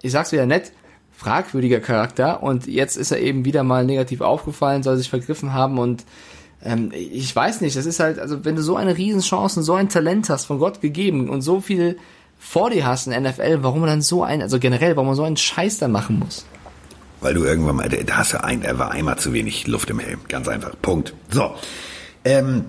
ich 0.03 0.13
sag's 0.13 0.33
wieder 0.33 0.45
nett, 0.45 0.73
fragwürdiger 1.13 1.81
Charakter. 1.81 2.43
Und 2.43 2.67
jetzt 2.67 2.97
ist 2.97 3.11
er 3.11 3.21
eben 3.21 3.47
wieder 3.47 3.63
mal 3.63 3.87
negativ 3.87 4.21
aufgefallen, 4.21 4.83
soll 4.83 4.99
sich 4.99 5.09
vergriffen 5.09 5.55
haben 5.55 5.79
und 5.79 6.05
ähm, 6.65 6.93
ich 6.93 7.35
weiß 7.35 7.61
nicht, 7.61 7.77
das 7.77 7.87
ist 7.87 8.01
halt, 8.01 8.19
also 8.19 8.45
wenn 8.45 8.55
du 8.55 8.63
so 8.63 8.77
eine 8.77 8.97
Riesenchance 8.97 9.59
und 9.59 9.65
so 9.65 9.75
ein 9.75 9.89
Talent 9.89 10.29
hast, 10.29 10.45
von 10.45 10.59
Gott 10.59 10.81
gegeben 10.81 11.29
und 11.29 11.43
so 11.43 11.61
viel 11.61 11.99
vor 12.39 12.71
dir 12.71 12.87
hast 12.87 13.07
in 13.07 13.21
NFL, 13.21 13.63
warum 13.63 13.81
man 13.81 13.89
dann 13.89 14.03
so 14.03 14.23
ein, 14.23 14.43
also 14.43 14.59
generell, 14.59 14.97
warum 14.97 15.09
man 15.09 15.17
so 15.17 15.25
einen 15.25 15.37
Scheiß 15.37 15.79
dann 15.79 15.93
machen 15.93 16.19
muss. 16.19 16.45
Weil 17.23 17.35
du 17.35 17.45
irgendwann 17.45 17.77
mal, 17.77 17.89
da 17.89 18.17
hast 18.17 18.35
du 18.35 18.45
ein, 18.45 18.63
da 18.63 18.79
war 18.79 18.91
einmal 18.91 19.19
zu 19.19 19.33
wenig 19.33 19.67
Luft 19.67 19.89
im 19.91 20.01
Helm. 20.01 20.21
Ganz 20.29 20.49
einfach. 20.49 20.73
Punkt. 20.83 21.15
So. 21.31 21.55
Ähm, 22.25 22.65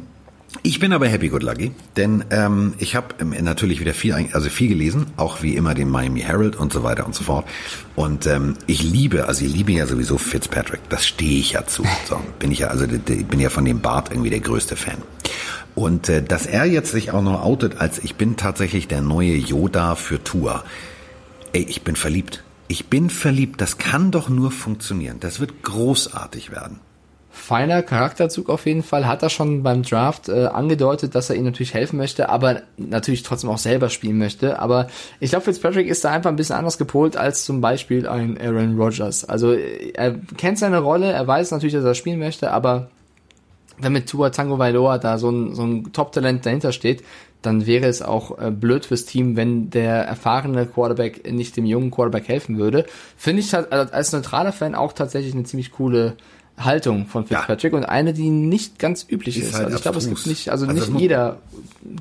ich 0.62 0.80
bin 0.80 0.94
aber 0.94 1.08
happy 1.08 1.30
good 1.30 1.42
lucky, 1.42 1.72
denn 1.98 2.26
ähm, 2.30 2.76
ich 2.78 2.96
habe 2.96 3.16
ähm, 3.20 3.34
natürlich 3.42 3.80
wieder 3.80 3.94
viel, 3.94 4.14
also 4.14 4.50
viel 4.50 4.70
gelesen, 4.70 5.08
auch 5.18 5.42
wie 5.42 5.56
immer 5.56 5.74
den 5.74 5.90
Miami 5.90 6.22
Herald 6.22 6.56
und 6.56 6.72
so 6.72 6.84
weiter 6.84 7.08
und 7.08 7.16
so 7.16 7.24
fort. 7.24 7.48
Und 7.96 8.28
ähm, 8.28 8.56
ich 8.68 8.84
liebe, 8.84 9.28
also 9.28 9.44
ich 9.44 9.52
liebe 9.52 9.72
ja 9.72 9.88
sowieso 9.88 10.20
Fitzpatrick. 10.20 10.82
Das 10.90 11.08
stehe 11.08 11.40
ich 11.40 11.54
ja 11.54 11.66
zu. 11.66 11.84
So 12.08 12.22
bin 12.38 12.52
ich 12.52 12.60
ja, 12.60 12.68
also 12.68 12.86
ich 12.86 13.26
bin 13.26 13.40
ja 13.40 13.50
von 13.50 13.66
dem 13.66 13.82
Bart 13.82 14.12
irgendwie 14.12 14.30
der 14.30 14.42
größte 14.42 14.76
Fan. 14.76 14.98
Und 15.74 16.08
äh, 16.10 16.22
dass 16.22 16.46
er 16.46 16.66
jetzt 16.66 16.92
sich 16.92 17.12
auch 17.12 17.24
noch 17.24 17.42
outet, 17.42 17.78
als 17.80 17.98
ich 17.98 18.16
bin 18.16 18.38
tatsächlich 18.38 18.88
der 18.88 19.02
neue 19.02 19.36
Yoda 19.36 19.96
für 19.96 20.24
Tour. 20.24 20.64
Ey, 21.52 21.64
ich 21.64 21.82
bin 21.82 21.96
verliebt. 21.96 22.43
Ich 22.68 22.88
bin 22.88 23.10
verliebt. 23.10 23.62
Das 23.62 23.78
kann 23.78 24.12
doch 24.12 24.30
nur 24.30 24.52
funktionieren. 24.52 25.18
Das 25.20 25.40
wird 25.40 25.64
großartig 25.64 26.52
werden. 26.52 26.80
Feiner 27.36 27.82
Charakterzug 27.82 28.48
auf 28.48 28.68
jeden 28.68 28.84
Fall, 28.84 29.08
hat 29.08 29.24
er 29.24 29.30
schon 29.30 29.64
beim 29.64 29.82
Draft 29.82 30.30
äh, 30.30 30.46
angedeutet, 30.46 31.16
dass 31.16 31.32
er 31.32 31.36
ihm 31.36 31.46
natürlich 31.46 31.74
helfen 31.74 31.98
möchte, 31.98 32.30
aber 32.30 32.62
natürlich 32.78 33.24
trotzdem 33.24 33.50
auch 33.50 33.58
selber 33.58 33.90
spielen 33.90 34.20
möchte. 34.20 34.60
Aber 34.60 34.88
ich 35.20 35.32
glaube, 35.32 35.46
Fitzpatrick 35.46 35.88
ist 35.88 36.06
da 36.06 36.12
einfach 36.12 36.30
ein 36.30 36.36
bisschen 36.36 36.56
anders 36.56 36.78
gepolt 36.78 37.18
als 37.18 37.44
zum 37.44 37.60
Beispiel 37.60 38.08
ein 38.08 38.40
Aaron 38.40 38.80
Rodgers. 38.80 39.26
Also 39.26 39.52
äh, 39.52 39.94
er 39.96 40.14
kennt 40.38 40.60
seine 40.60 40.78
Rolle, 40.78 41.12
er 41.12 41.26
weiß 41.26 41.50
natürlich, 41.50 41.74
dass 41.74 41.84
er 41.84 41.96
spielen 41.96 42.20
möchte, 42.20 42.52
aber 42.52 42.92
wenn 43.80 43.94
mit 43.94 44.08
Tua 44.08 44.30
Tango 44.30 44.60
Vailoa 44.60 45.00
da 45.00 45.18
so 45.18 45.32
ein, 45.32 45.56
so 45.56 45.64
ein 45.64 45.92
Top-Talent 45.92 46.46
dahinter 46.46 46.72
steht, 46.72 47.04
dann 47.46 47.66
wäre 47.66 47.86
es 47.86 48.02
auch 48.02 48.40
äh, 48.40 48.52
blöd 48.52 48.86
fürs 48.86 49.06
Team, 49.06 49.36
wenn 49.36 49.70
der 49.70 50.06
erfahrene 50.06 50.66
Quarterback 50.66 51.32
nicht 51.32 51.56
dem 51.58 51.66
jungen 51.66 51.92
Quarterback 51.92 52.28
helfen 52.28 52.58
würde. 52.58 52.86
Finde 53.18 53.42
ich 53.42 53.54
halt 53.54 53.72
als 53.72 54.12
neutraler 54.12 54.52
Fan 54.52 54.76
auch 54.76 54.94
tatsächlich 54.94 55.34
eine 55.34 55.44
ziemlich 55.44 55.72
coole 55.72 56.16
Haltung 56.58 57.08
von 57.08 57.26
Fitzpatrick 57.26 57.74
ja. 57.74 57.80
und 57.80 57.86
eine, 57.86 58.14
die 58.14 58.30
nicht 58.30 58.80
ganz 58.80 59.06
üblich 59.10 59.38
ist. 59.38 59.50
ist. 59.50 59.54
Halt 59.56 59.66
also 59.66 59.78
ich 59.78 59.82
glaube, 59.82 59.98
es 59.98 60.08
gibt 60.08 60.26
nicht, 60.28 60.50
also, 60.50 60.68
also 60.68 60.92
nicht 60.92 61.00
jeder 61.00 61.38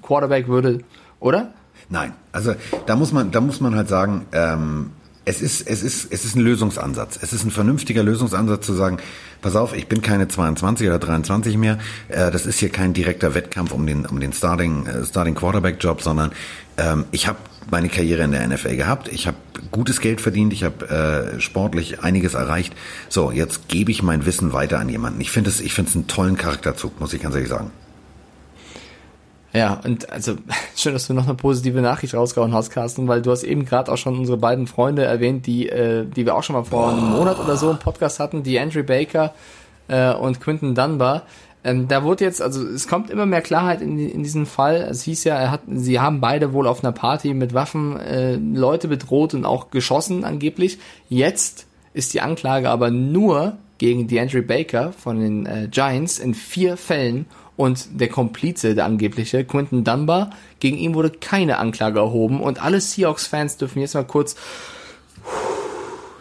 Quarterback 0.03 0.49
würde, 0.49 0.81
oder? 1.21 1.53
Nein, 1.89 2.13
also 2.33 2.55
da 2.87 2.97
muss 2.97 3.13
man, 3.13 3.31
da 3.31 3.41
muss 3.41 3.61
man 3.61 3.75
halt 3.75 3.89
sagen, 3.89 4.27
ähm, 4.33 4.91
es 5.25 5.41
ist, 5.41 5.67
es 5.69 5.83
ist, 5.83 6.13
es 6.13 6.25
ist 6.25 6.35
ein 6.35 6.43
Lösungsansatz. 6.43 7.19
Es 7.23 7.33
ist 7.33 7.45
ein 7.45 7.51
vernünftiger 7.51 8.03
Lösungsansatz 8.03 8.67
zu 8.67 8.73
sagen, 8.73 8.99
pass 9.41 9.55
auf, 9.55 9.75
ich 9.75 9.87
bin 9.87 10.03
keine 10.03 10.27
22 10.29 10.89
oder 10.89 10.99
23 10.99 11.57
mehr. 11.57 11.79
Äh, 12.09 12.31
das 12.31 12.47
ist 12.47 12.59
hier 12.59 12.71
kein 12.71 12.93
direkter 12.93 13.35
Wettkampf 13.35 13.73
um 13.73 13.87
den, 13.87 14.05
um 14.07 14.19
den 14.19 14.33
Starting, 14.33 14.87
äh, 14.87 15.05
Starting 15.05 15.35
Quarterback 15.35 15.77
Job, 15.81 16.03
sondern 16.03 16.33
ähm, 16.77 17.05
ich 17.13 17.29
habe 17.29 17.39
meine 17.71 17.89
Karriere 17.89 18.23
in 18.25 18.33
der 18.33 18.47
NFL 18.47 18.77
gehabt. 18.77 19.09
Ich 19.09 19.29
habe 19.29 19.37
gutes 19.71 20.01
Geld 20.01 20.21
verdient. 20.21 20.53
Ich 20.53 20.65
habe 20.65 21.37
äh, 21.37 21.41
sportlich 21.41 22.01
einiges 22.03 22.35
erreicht. 22.35 22.75
So, 23.09 23.31
jetzt 23.31 23.69
gebe 23.69 23.93
ich 23.93 24.03
mein 24.03 24.27
Wissen 24.27 24.53
weiter 24.53 24.81
an 24.81 24.89
jemanden. 24.89 25.21
Ich 25.21 25.31
finde 25.31 25.51
es, 25.51 25.61
ich 25.61 25.73
finde 25.73 25.91
es 25.91 25.95
einen 25.95 26.09
tollen 26.09 26.37
Charakterzug, 26.37 26.99
muss 26.99 27.13
ich 27.13 27.23
ganz 27.23 27.35
ehrlich 27.35 27.51
sagen. 27.51 27.71
Ja, 29.53 29.81
und 29.85 30.11
also 30.11 30.37
schön, 30.77 30.93
dass 30.95 31.07
du 31.07 31.15
noch 31.15 31.25
eine 31.25 31.35
positive 31.35 31.81
Nachricht 31.81 32.15
rausgehauen 32.15 32.55
hast, 32.55 32.71
Carsten, 32.71 33.09
weil 33.09 33.23
du 33.23 33.31
hast 33.31 33.45
eben 33.45 33.65
gerade 33.65 33.93
auch 33.93 33.99
schon 33.99 34.19
unsere 34.19 34.39
beiden 34.39 34.67
Freunde 34.67 35.05
erwähnt, 35.05 35.47
die, 35.47 35.69
äh, 35.69 36.07
die 36.07 36.25
wir 36.25 36.35
auch 36.35 36.43
schon 36.43 36.57
mal 36.57 36.65
vor 36.65 36.91
einem 36.91 37.11
Monat 37.11 37.39
oder 37.39 37.57
so 37.57 37.71
im 37.71 37.79
Podcast 37.79 38.19
hatten, 38.19 38.43
die 38.43 38.59
Andrew 38.59 38.83
Baker 38.83 39.35
äh, 39.89 40.15
und 40.15 40.41
Quinton 40.41 40.75
Dunbar. 40.75 41.23
Ähm, 41.65 41.87
da 41.87 42.03
wurde 42.03 42.25
jetzt, 42.25 42.43
also 42.43 42.67
es 42.67 42.89
kommt 42.89 43.11
immer 43.11 43.27
mehr 43.27 43.43
Klarheit 43.43 43.83
in, 43.83 43.99
in 43.99 44.23
diesem 44.23 44.47
Fall. 44.47 44.77
Es 44.91 45.03
hieß 45.03 45.25
ja, 45.25 45.37
er 45.37 45.51
hat, 45.53 45.61
sie 45.69 46.01
haben 46.01 46.21
beide 46.21 46.53
wohl 46.53 46.67
auf 46.67 46.83
einer 46.83 46.93
Party 46.93 47.35
mit 47.35 47.55
Waffen 47.55 48.01
äh, 48.01 48.35
Leute 48.35 48.89
bedroht 48.89 49.35
und 49.35 49.45
auch 49.45 49.71
geschossen 49.71 50.25
angeblich. 50.25 50.79
Jetzt 51.09 51.67
ist 51.95 52.15
die 52.15 52.21
Anklage 52.21 52.69
aber 52.69 52.91
nur 52.91 53.59
gegen 53.79 54.09
die 54.09 54.19
Andrew 54.19 54.43
Baker 54.43 54.93
von 54.93 55.21
den 55.21 55.47
äh, 55.47 55.69
Giants 55.71 56.19
in 56.19 56.35
vier 56.35 56.77
Fällen 56.77 57.27
und 57.57 58.01
der 58.01 58.09
Komplize, 58.09 58.75
der 58.75 58.85
angebliche, 58.85 59.45
Quinton 59.45 59.85
Dunbar, 59.85 60.31
gegen 60.61 60.79
ihn 60.79 60.95
wurde 60.95 61.11
keine 61.11 61.59
Anklage 61.59 62.01
erhoben 62.01 62.41
und 62.41 62.63
alle 62.63 62.81
Seahawks-Fans 62.81 63.57
dürfen 63.57 63.81
jetzt 63.81 63.95
mal 63.95 64.05
kurz 64.05 64.37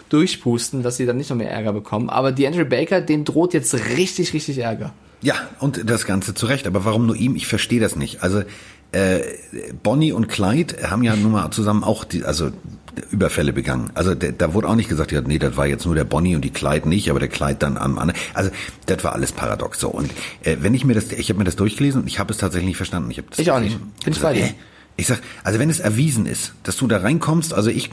durchpusten, 0.10 0.84
dass 0.84 0.98
sie 0.98 1.06
dann 1.06 1.18
nicht 1.18 1.30
noch 1.30 1.38
mehr 1.38 1.52
Ärger 1.52 1.72
bekommen. 1.72 2.10
Aber 2.10 2.32
die 2.32 2.46
Andrew 2.46 2.66
Baker, 2.66 3.00
dem 3.00 3.24
droht 3.24 3.54
jetzt 3.54 3.74
richtig, 3.96 4.34
richtig 4.34 4.58
Ärger. 4.58 4.94
Ja, 5.22 5.36
und 5.60 5.90
das 5.90 6.06
Ganze 6.06 6.34
zu 6.34 6.48
Recht. 6.48 6.68
Aber 6.68 6.84
warum 6.84 7.06
nur 7.06 7.16
ihm? 7.16 7.36
Ich 7.36 7.48
verstehe 7.48 7.80
das 7.80 7.96
nicht. 7.96 8.22
Also 8.22 8.44
äh, 8.92 9.22
Bonnie 9.84 10.12
und 10.12 10.28
Clyde 10.28 10.90
haben 10.90 11.04
ja 11.04 11.16
nun 11.16 11.32
mal 11.32 11.52
zusammen 11.52 11.84
auch 11.84 12.04
die, 12.04 12.26
also 12.26 12.52
Überfälle 13.12 13.54
begangen. 13.54 13.92
Also 13.94 14.16
der, 14.16 14.32
da 14.32 14.54
wurde 14.54 14.68
auch 14.68 14.76
nicht 14.76 14.90
gesagt, 14.90 15.12
ja, 15.12 15.22
nee, 15.22 15.40
das 15.40 15.58
war 15.58 15.68
jetzt 15.68 15.86
nur 15.86 15.96
der 15.96 16.04
Bonnie 16.04 16.36
und 16.36 16.44
die 16.44 16.50
Clyde 16.50 16.88
nicht, 16.88 17.10
aber 17.10 17.20
der 17.20 17.30
Clyde 17.30 17.56
dann 17.56 17.78
am 17.78 17.98
anderen. 17.98 18.20
Also 18.34 18.52
das 18.86 19.04
war 19.04 19.14
alles 19.14 19.32
paradox 19.32 19.80
so. 19.80 19.90
Und 19.90 20.12
äh, 20.44 20.58
wenn 20.60 20.74
ich 20.74 20.86
mir 20.86 20.94
das, 20.94 21.12
ich 21.12 21.30
habe 21.30 21.40
mir 21.40 21.46
das 21.46 21.56
durchgelesen 21.56 22.02
und 22.02 22.08
ich 22.08 22.20
habe 22.20 22.32
es 22.32 22.38
tatsächlich 22.38 22.68
nicht 22.68 22.78
verstanden. 22.78 23.12
Ich, 23.12 23.18
hab 23.18 23.30
das 23.30 23.40
ich 23.40 23.52
auch 23.52 23.60
nicht. 23.60 23.78
Bin 24.04 24.14
ich 24.14 24.20
bei 24.20 24.34
dir. 24.34 24.50
Ich 24.98 25.08
sag, 25.08 25.20
also 25.44 25.58
wenn 25.58 25.70
es 25.70 25.80
erwiesen 25.80 26.26
ist, 26.26 26.54
dass 26.64 26.78
du 26.78 26.88
da 26.88 26.98
reinkommst, 26.98 27.54
also 27.54 27.70
ich 27.70 27.90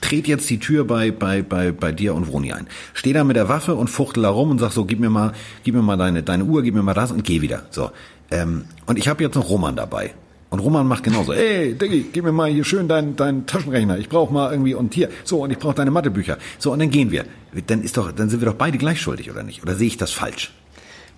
trete 0.00 0.28
jetzt 0.28 0.48
die 0.50 0.58
Tür 0.58 0.84
bei, 0.84 1.10
bei, 1.10 1.42
bei, 1.42 1.72
bei 1.72 1.92
dir 1.92 2.14
und 2.14 2.26
Vroni 2.26 2.52
ein. 2.52 2.66
Steh 2.94 3.12
da 3.12 3.22
mit 3.22 3.36
der 3.36 3.48
Waffe 3.48 3.74
und 3.74 3.88
fuchtel 3.88 4.22
da 4.22 4.30
rum 4.30 4.50
und 4.50 4.58
sag 4.58 4.72
so, 4.72 4.84
gib 4.84 4.98
mir 4.98 5.10
mal, 5.10 5.34
gib 5.62 5.74
mir 5.74 5.82
mal 5.82 5.96
deine, 5.96 6.22
deine 6.22 6.44
Uhr, 6.44 6.62
gib 6.62 6.74
mir 6.74 6.82
mal 6.82 6.94
das 6.94 7.12
und 7.12 7.22
geh 7.22 7.42
wieder. 7.42 7.66
So. 7.70 7.90
Ähm, 8.30 8.64
und 8.86 8.98
ich 8.98 9.08
habe 9.08 9.22
jetzt 9.22 9.34
noch 9.34 9.50
Roman 9.50 9.76
dabei. 9.76 10.14
Und 10.52 10.58
Roman 10.58 10.86
macht 10.86 11.02
genauso. 11.02 11.32
Ey, 11.32 11.72
Diggi, 11.72 12.10
gib 12.12 12.24
mir 12.24 12.32
mal 12.32 12.50
hier 12.50 12.62
schön 12.62 12.86
deinen, 12.86 13.16
deinen 13.16 13.46
Taschenrechner. 13.46 13.96
Ich 13.96 14.10
brauche 14.10 14.34
mal 14.34 14.52
irgendwie 14.52 14.74
und 14.74 14.92
hier. 14.92 15.08
So, 15.24 15.42
und 15.42 15.50
ich 15.50 15.58
brauche 15.58 15.74
deine 15.74 15.90
Mathebücher. 15.90 16.36
So, 16.58 16.72
und 16.72 16.78
dann 16.78 16.90
gehen 16.90 17.10
wir. 17.10 17.24
Dann 17.68 17.82
ist 17.82 17.96
doch, 17.96 18.12
dann 18.12 18.28
sind 18.28 18.42
wir 18.42 18.48
doch 18.48 18.56
beide 18.56 18.76
gleich 18.76 19.00
schuldig, 19.00 19.30
oder 19.30 19.44
nicht? 19.44 19.62
Oder 19.62 19.76
sehe 19.76 19.86
ich 19.86 19.96
das 19.96 20.10
falsch? 20.10 20.52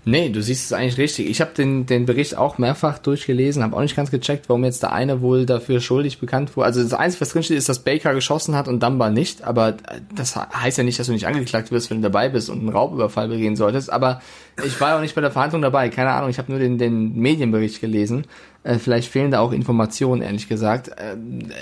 Nee, 0.07 0.29
du 0.29 0.43
siehst 0.43 0.67
es 0.67 0.73
eigentlich 0.73 0.99
richtig. 0.99 1.29
Ich 1.31 1.41
habe 1.41 1.53
den, 1.53 1.87
den 1.87 2.05
Bericht 2.05 2.37
auch 2.37 2.59
mehrfach 2.59 2.99
durchgelesen, 2.99 3.63
habe 3.63 3.75
auch 3.75 3.81
nicht 3.81 3.97
ganz 3.97 4.11
gecheckt, 4.11 4.49
warum 4.49 4.63
jetzt 4.63 4.83
der 4.83 4.93
eine 4.93 5.23
wohl 5.23 5.47
dafür 5.47 5.81
schuldig 5.81 6.21
bekannt 6.21 6.55
wurde. 6.57 6.67
Also 6.67 6.83
das 6.83 6.93
Einzige, 6.93 7.23
was 7.23 7.31
drinsteht, 7.31 7.57
ist, 7.57 7.71
dass 7.71 7.81
Baker 7.81 8.15
geschossen 8.15 8.55
hat 8.55 8.69
und 8.69 8.83
Dunbar 8.83 9.11
nicht. 9.11 9.43
Aber 9.43 9.77
das 10.15 10.37
heißt 10.37 10.79
ja 10.79 10.85
nicht, 10.85 10.99
dass 10.99 11.07
du 11.07 11.13
nicht 11.13 11.27
angeklagt 11.27 11.73
wirst, 11.73 11.91
wenn 11.91 12.03
du 12.03 12.09
dabei 12.11 12.29
bist 12.29 12.51
und 12.51 12.61
einen 12.61 12.69
Raubüberfall 12.69 13.29
begehen 13.29 13.57
solltest. 13.57 13.91
Aber 13.91 14.21
ich 14.65 14.79
war 14.81 14.97
auch 14.97 15.01
nicht 15.01 15.15
bei 15.15 15.23
der 15.23 15.31
Verhandlung 15.31 15.63
dabei. 15.63 15.89
Keine 15.89 16.11
Ahnung, 16.11 16.29
ich 16.29 16.39
habe 16.39 16.53
nur 16.53 16.61
den, 16.61 16.77
den 16.77 17.17
Medienbericht 17.17 17.81
gelesen. 17.81 18.27
Äh, 18.65 18.79
vielleicht 18.79 19.11
fehlen 19.11 19.31
da 19.31 19.41
auch 19.41 19.53
Informationen, 19.53 20.23
ehrlich 20.23 20.49
gesagt. 20.49 20.89
Äh, 20.89 21.17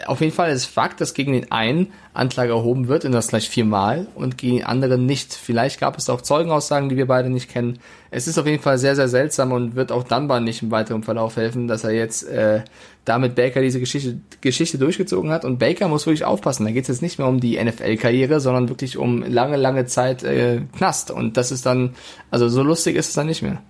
auf 0.06 0.20
jeden 0.20 0.32
Fall 0.32 0.52
ist 0.52 0.66
Fakt, 0.66 1.00
dass 1.00 1.14
gegen 1.14 1.32
den 1.32 1.50
einen 1.50 1.88
Anklage 2.14 2.52
erhoben 2.52 2.86
wird, 2.86 3.04
und 3.04 3.10
das 3.10 3.28
gleich 3.28 3.50
viermal, 3.50 4.06
und 4.14 4.38
gegen 4.38 4.58
den 4.58 4.64
anderen 4.64 5.04
nicht. 5.04 5.34
Vielleicht 5.34 5.80
gab 5.80 5.98
es 5.98 6.08
auch 6.08 6.20
Zeugenaussagen, 6.20 6.88
die 6.88 6.96
wir 6.96 7.06
beide 7.06 7.28
nicht 7.28 7.50
kennen. 7.50 7.80
Es 8.12 8.28
ist 8.28 8.38
auf 8.38 8.46
jeden 8.46 8.62
Fall 8.62 8.78
sehr, 8.78 8.94
sehr 8.94 9.08
seltsam 9.08 9.50
und 9.50 9.74
wird 9.74 9.90
auch 9.90 10.04
Dunbar 10.04 10.38
nicht 10.38 10.62
im 10.62 10.70
weiteren 10.70 11.02
Verlauf 11.02 11.34
helfen, 11.36 11.66
dass 11.66 11.82
er 11.82 11.90
jetzt 11.90 12.22
äh, 12.28 12.62
damit 13.04 13.34
Baker 13.34 13.60
diese 13.62 13.80
Geschichte, 13.80 14.20
Geschichte 14.40 14.78
durchgezogen 14.78 15.32
hat. 15.32 15.44
Und 15.44 15.58
Baker 15.58 15.88
muss 15.88 16.06
wirklich 16.06 16.24
aufpassen. 16.24 16.64
Da 16.64 16.70
geht 16.70 16.82
es 16.82 16.88
jetzt 16.88 17.02
nicht 17.02 17.18
mehr 17.18 17.26
um 17.26 17.40
die 17.40 17.62
NFL-Karriere, 17.62 18.38
sondern 18.38 18.68
wirklich 18.68 18.96
um 18.96 19.24
lange, 19.24 19.56
lange 19.56 19.86
Zeit 19.86 20.22
äh, 20.22 20.60
Knast. 20.76 21.10
Und 21.10 21.36
das 21.36 21.50
ist 21.50 21.66
dann, 21.66 21.96
also 22.30 22.48
so 22.48 22.62
lustig 22.62 22.94
ist 22.94 23.08
es 23.08 23.14
dann 23.14 23.26
nicht 23.26 23.42
mehr. 23.42 23.60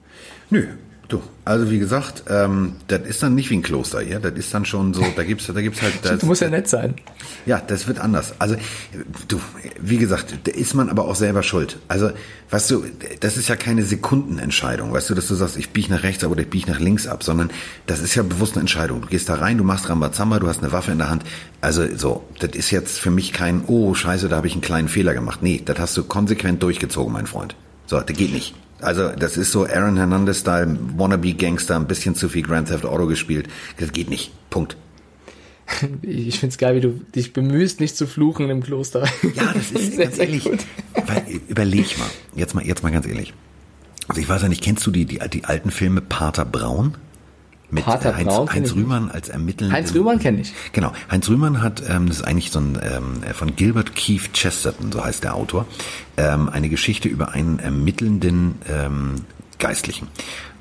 Nö, 0.50 0.66
Du, 1.12 1.22
also 1.44 1.70
wie 1.70 1.78
gesagt, 1.78 2.24
ähm, 2.30 2.76
das 2.88 3.02
ist 3.02 3.22
dann 3.22 3.34
nicht 3.34 3.50
wie 3.50 3.56
ein 3.58 3.62
Kloster 3.62 4.00
hier. 4.00 4.18
Das 4.18 4.32
ist 4.32 4.54
dann 4.54 4.64
schon 4.64 4.94
so, 4.94 5.04
da 5.14 5.22
gibt's, 5.24 5.46
da 5.46 5.60
gibt's 5.60 5.82
halt. 5.82 5.92
Das, 6.02 6.20
du 6.20 6.24
musst 6.24 6.40
ja 6.40 6.48
nett 6.48 6.70
sein. 6.70 6.94
Ja, 7.44 7.60
das 7.60 7.86
wird 7.86 7.98
anders. 7.98 8.32
Also 8.38 8.56
du, 9.28 9.38
wie 9.78 9.98
gesagt, 9.98 10.34
da 10.44 10.52
ist 10.52 10.72
man 10.72 10.88
aber 10.88 11.06
auch 11.06 11.14
selber 11.14 11.42
schuld. 11.42 11.78
Also, 11.86 12.12
weißt 12.48 12.70
du, 12.70 12.84
das 13.20 13.36
ist 13.36 13.48
ja 13.50 13.56
keine 13.56 13.84
Sekundenentscheidung, 13.84 14.90
weißt 14.90 15.10
du, 15.10 15.14
dass 15.14 15.28
du 15.28 15.34
sagst, 15.34 15.58
ich 15.58 15.68
biege 15.68 15.92
nach 15.92 16.02
rechts 16.02 16.24
ab 16.24 16.30
oder 16.30 16.40
ich 16.40 16.48
biege 16.48 16.70
nach 16.70 16.80
links 16.80 17.06
ab, 17.06 17.22
sondern 17.22 17.50
das 17.84 18.00
ist 18.00 18.14
ja 18.14 18.22
bewusst 18.22 18.54
eine 18.54 18.62
Entscheidung. 18.62 19.02
Du 19.02 19.08
gehst 19.08 19.28
da 19.28 19.34
rein, 19.34 19.58
du 19.58 19.64
machst 19.64 19.90
Rambazamba, 19.90 20.38
du 20.38 20.48
hast 20.48 20.62
eine 20.62 20.72
Waffe 20.72 20.92
in 20.92 20.98
der 20.98 21.10
Hand. 21.10 21.24
Also 21.60 21.84
so, 21.94 22.24
das 22.38 22.52
ist 22.52 22.70
jetzt 22.70 22.98
für 22.98 23.10
mich 23.10 23.34
kein, 23.34 23.64
oh 23.66 23.92
Scheiße, 23.92 24.30
da 24.30 24.36
habe 24.36 24.46
ich 24.46 24.54
einen 24.54 24.62
kleinen 24.62 24.88
Fehler 24.88 25.12
gemacht. 25.12 25.42
Nee, 25.42 25.60
das 25.62 25.78
hast 25.78 25.94
du 25.94 26.04
konsequent 26.04 26.62
durchgezogen, 26.62 27.12
mein 27.12 27.26
Freund. 27.26 27.54
So, 27.84 28.00
das 28.00 28.16
geht 28.16 28.32
nicht. 28.32 28.54
Also 28.82 29.10
das 29.10 29.36
ist 29.36 29.52
so 29.52 29.66
Aaron 29.66 29.96
Hernandez-Style, 29.96 30.76
Wannabe-Gangster, 30.96 31.76
ein 31.76 31.86
bisschen 31.86 32.14
zu 32.14 32.28
viel 32.28 32.42
Grand 32.42 32.68
Theft 32.68 32.84
Auto 32.84 33.06
gespielt. 33.06 33.48
Das 33.78 33.92
geht 33.92 34.10
nicht. 34.10 34.32
Punkt. 34.50 34.76
Ich 36.02 36.40
find's 36.40 36.58
geil, 36.58 36.76
wie 36.76 36.80
du 36.80 37.00
dich 37.14 37.32
bemühst, 37.32 37.80
nicht 37.80 37.96
zu 37.96 38.06
fluchen 38.06 38.50
im 38.50 38.62
Kloster. 38.62 39.08
Ja, 39.34 39.52
das 39.54 39.70
ist 39.70 39.92
sehr, 39.94 40.04
ganz 40.04 40.16
sehr 40.16 40.26
ehrlich. 40.26 40.44
Weil, 40.44 41.40
überleg 41.48 41.98
mal, 41.98 42.10
jetzt 42.34 42.54
mal, 42.54 42.66
jetzt 42.66 42.82
mal 42.82 42.92
ganz 42.92 43.06
ehrlich. 43.06 43.32
Also 44.08 44.20
ich 44.20 44.28
weiß 44.28 44.42
ja 44.42 44.48
nicht, 44.48 44.62
kennst 44.62 44.86
du 44.86 44.90
die, 44.90 45.06
die, 45.06 45.20
die 45.30 45.44
alten 45.44 45.70
Filme 45.70 46.00
Pater 46.00 46.44
Braun? 46.44 46.96
Mit 47.72 47.84
Pater 47.84 48.14
Heinz, 48.14 48.28
Braun 48.28 48.52
Heinz 48.52 48.74
Rühmann 48.74 49.10
als 49.10 49.30
Ermittelnder. 49.30 49.74
Heinz 49.74 49.94
Rühmann 49.94 50.18
kenne 50.18 50.42
ich. 50.42 50.52
Genau. 50.72 50.92
Heinz 51.10 51.28
Rühmann 51.28 51.62
hat, 51.62 51.82
ähm, 51.88 52.06
das 52.06 52.18
ist 52.18 52.22
eigentlich 52.22 52.50
so 52.50 52.60
ein, 52.60 52.78
ähm, 52.82 53.22
von 53.32 53.56
Gilbert 53.56 53.96
Keith 53.96 54.32
Chesterton, 54.34 54.92
so 54.92 55.02
heißt 55.02 55.24
der 55.24 55.34
Autor, 55.34 55.66
ähm, 56.18 56.48
eine 56.50 56.68
Geschichte 56.68 57.08
über 57.08 57.30
einen 57.32 57.58
ermittelnden 57.58 58.56
ähm, 58.68 59.14
Geistlichen 59.58 60.08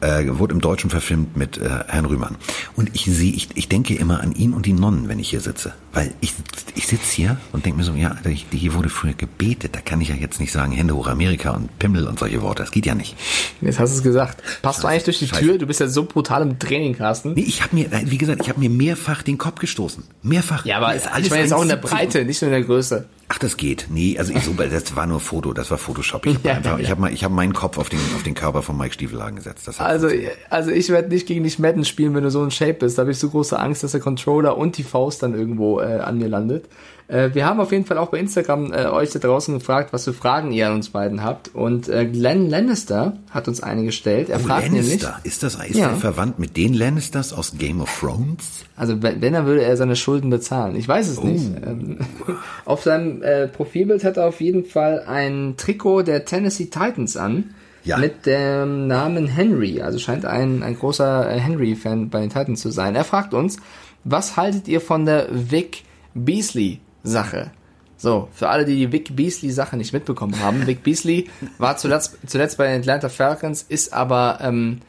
äh, 0.02 0.26
wurde 0.38 0.54
im 0.54 0.62
Deutschen 0.62 0.90
verfilmt 0.90 1.38
mit 1.38 1.58
äh, 1.58 1.70
Herrn 1.88 2.06
Rühmann. 2.06 2.36
Und 2.76 2.90
ich 2.94 3.06
sehe, 3.06 3.32
ich, 3.32 3.50
ich 3.56 3.70
denke 3.70 3.96
immer 3.96 4.22
an 4.22 4.34
ihn 4.34 4.54
und 4.54 4.66
die 4.66 4.74
Nonnen, 4.74 5.08
wenn 5.08 5.20
ich 5.20 5.30
hier 5.30 5.42
sitze. 5.42 5.74
Weil 5.94 6.14
ich, 6.22 6.34
ich 6.76 6.88
sitze 6.88 7.16
hier 7.16 7.38
und 7.52 7.66
denke 7.66 7.78
mir 7.78 7.84
so, 7.84 7.94
ja, 7.94 8.16
hier 8.52 8.74
wurde 8.74 8.90
früher 8.90 9.14
gebetet. 9.14 9.76
Da 9.76 9.82
kann 9.82 10.02
ich 10.02 10.10
ja 10.10 10.16
jetzt 10.16 10.40
nicht 10.40 10.52
sagen, 10.52 10.72
Hände 10.72 10.96
hoch 10.96 11.08
Amerika 11.08 11.52
und 11.52 11.78
Pimmel 11.80 12.08
und 12.08 12.20
solche 12.20 12.42
Worte. 12.42 12.64
Das 12.64 12.72
geht 12.72 12.86
ja 12.86 12.96
nicht. 12.96 13.16
Jetzt 13.62 13.80
hast 13.80 13.94
du 13.94 13.98
es 13.98 14.04
gesagt. 14.04 14.42
Passt 14.62 14.78
Scheiße, 14.78 14.82
du 14.82 14.88
eigentlich 14.88 15.04
durch 15.06 15.20
die 15.20 15.28
Scheiße. 15.28 15.42
Tür? 15.42 15.58
Du 15.58 15.68
bist 15.68 15.80
ja 15.80 15.88
so 15.88 16.06
brutal 16.06 16.42
im 16.42 16.60
Training, 16.60 16.96
Carsten. 16.96 17.34
Nee, 17.34 17.42
ich 17.42 17.62
habe 17.62 17.76
mir, 17.76 17.90
wie 18.06 18.18
gesagt, 18.18 18.42
ich 18.42 18.50
habe 18.50 18.60
mir 18.60 18.70
mehrfach 18.70 19.24
den 19.24 19.38
Kopf 19.38 19.60
gestoßen. 19.60 20.04
Mehrfach. 20.24 20.66
Ja, 20.66 20.78
aber 20.78 20.96
ist 20.96 21.08
alles 21.08 21.28
ich 21.28 21.32
meine 21.32 21.44
jetzt 21.44 21.54
auch 21.54 21.62
in 21.62 21.70
der 21.70 21.76
Breite, 21.76 22.26
nicht 22.26 22.42
nur 22.42 22.50
in 22.50 22.54
der 22.54 22.64
Größe. 22.64 23.06
Ach, 23.34 23.38
das 23.38 23.56
geht. 23.56 23.86
Nee, 23.90 24.18
also 24.20 24.34
ich 24.34 24.44
so, 24.44 24.52
das 24.58 24.94
war 24.98 25.08
nur 25.08 25.22
Foto, 25.22 25.54
das 25.54 25.72
war 25.72 25.78
Photoshop. 25.78 26.26
Ich 26.26 26.36
habe 26.36 26.48
ja, 26.50 26.56
einfach, 26.56 26.78
ja. 26.78 26.84
ich 26.84 26.92
habe 26.92 27.00
mal, 27.00 27.14
ich 27.14 27.24
habe 27.24 27.34
meinen 27.34 27.54
Kopf 27.54 27.78
auf 27.78 27.88
den 27.88 28.00
auf 28.14 28.24
den 28.24 28.34
Körper 28.34 28.62
von 28.62 28.78
Mike 28.78 28.94
Stiefelhagen 28.94 29.38
gesetzt. 29.38 29.70
also, 29.80 30.10
also 30.50 30.72
ich 30.72 30.90
werde 30.90 31.08
nicht 31.08 31.28
gegen 31.28 31.46
dich 31.46 31.58
Madden 31.58 31.86
spielen, 31.86 32.14
wenn 32.14 32.26
du 32.26 32.30
so 32.30 32.44
in 32.44 32.52
Shape 32.52 32.74
bist. 32.74 32.98
Da 32.98 33.04
habe 33.04 33.12
ich 33.12 33.20
so 33.20 33.30
große 33.30 33.58
Angst, 33.58 33.84
dass 33.84 33.94
der 33.94 34.02
Controller 34.02 34.58
und 34.58 34.78
die 34.78 34.84
Faust 34.84 35.24
dann 35.24 35.34
irgendwo 35.34 35.80
äh, 35.80 36.00
an 36.00 36.18
mir 36.18 36.28
landet. 36.28 36.66
Äh, 37.08 37.32
wir 37.34 37.46
haben 37.46 37.60
auf 37.60 37.72
jeden 37.72 37.86
Fall 37.86 37.98
auch 37.98 38.10
bei 38.10 38.20
Instagram 38.20 38.72
äh, 38.72 38.86
euch 38.86 39.12
da 39.12 39.20
draußen 39.20 39.54
gefragt, 39.58 39.94
was 39.94 40.06
für 40.06 40.14
Fragen 40.14 40.52
ihr 40.52 40.68
an 40.68 40.76
uns 40.76 40.90
beiden 40.90 41.24
habt. 41.24 41.54
Und 41.54 41.90
äh, 41.90 42.06
Glenn 42.06 42.50
Lannister 42.50 43.18
hat 43.30 43.48
uns 43.48 43.62
eine 43.62 43.84
gestellt. 43.84 44.30
Er 44.30 44.38
oh, 44.38 44.48
fragt 44.48 44.68
Lannister. 44.68 45.08
nämlich. 45.08 45.26
Ist 45.26 45.44
das 45.44 45.56
ist 45.56 45.76
ja. 45.76 45.90
er 45.90 45.96
verwandt 45.96 46.40
mit 46.40 46.58
den 46.58 46.74
Lannisters 46.74 47.34
aus 47.34 47.54
Game 47.58 47.82
of 47.82 48.00
Thrones? 48.00 48.66
Also 48.76 49.02
wenn, 49.02 49.22
wenn 49.22 49.34
er 49.34 49.46
würde 49.46 49.64
er 49.64 49.76
seine 49.78 49.96
Schulden 49.96 50.30
bezahlen. 50.30 50.76
Ich 50.76 50.88
weiß 50.88 51.10
es 51.10 51.18
oh. 51.20 51.26
nicht. 51.26 51.46
Ähm, 51.66 51.98
auf 52.66 52.84
seinem 52.84 53.22
äh, 53.22 53.48
Profilbild 53.48 54.04
hat 54.04 54.18
er 54.18 54.28
auf 54.28 54.42
jeden 54.42 54.66
Fall 54.66 55.04
ein 55.06 55.56
Trikot 55.58 56.04
der 56.04 56.26
Tennessee 56.26 56.66
Titans 56.66 57.18
an. 57.18 57.56
Ja. 57.84 57.98
Mit 57.98 58.28
dem 58.28 58.86
Namen 58.86 59.26
Henry. 59.26 59.82
Also 59.82 59.98
scheint 59.98 60.24
ein, 60.24 60.62
ein 60.62 60.78
großer 60.78 61.32
äh, 61.32 61.40
Henry-Fan 61.40 62.10
bei 62.10 62.22
den 62.22 62.30
Titans 62.30 62.62
zu 62.62 62.70
sein. 62.70 62.96
Er 62.96 63.04
fragt 63.04 63.34
uns, 63.34 63.58
was 64.04 64.38
haltet 64.38 64.68
ihr 64.68 64.82
von 64.82 65.06
der 65.06 65.28
Vic 65.32 65.84
Beasley 66.14 66.80
Sache. 67.04 67.52
So, 67.98 68.30
für 68.34 68.50
alle, 68.50 68.66
die 68.66 68.76
die 68.76 68.92
Vic 68.92 69.16
Beasley-Sache 69.16 69.78
nicht 69.78 69.94
mitbekommen 69.94 70.40
haben, 70.40 70.66
Vic 70.66 70.84
Beasley 70.84 71.30
war 71.60 71.78
zuletzt, 71.78 72.18
zuletzt 72.26 72.58
bei 72.58 72.68
den 72.68 72.82
Atlanta 72.82 73.10
Falcons, 73.10 73.62
ist 73.62 73.94
aber 73.94 74.40
ähm, 74.42 74.80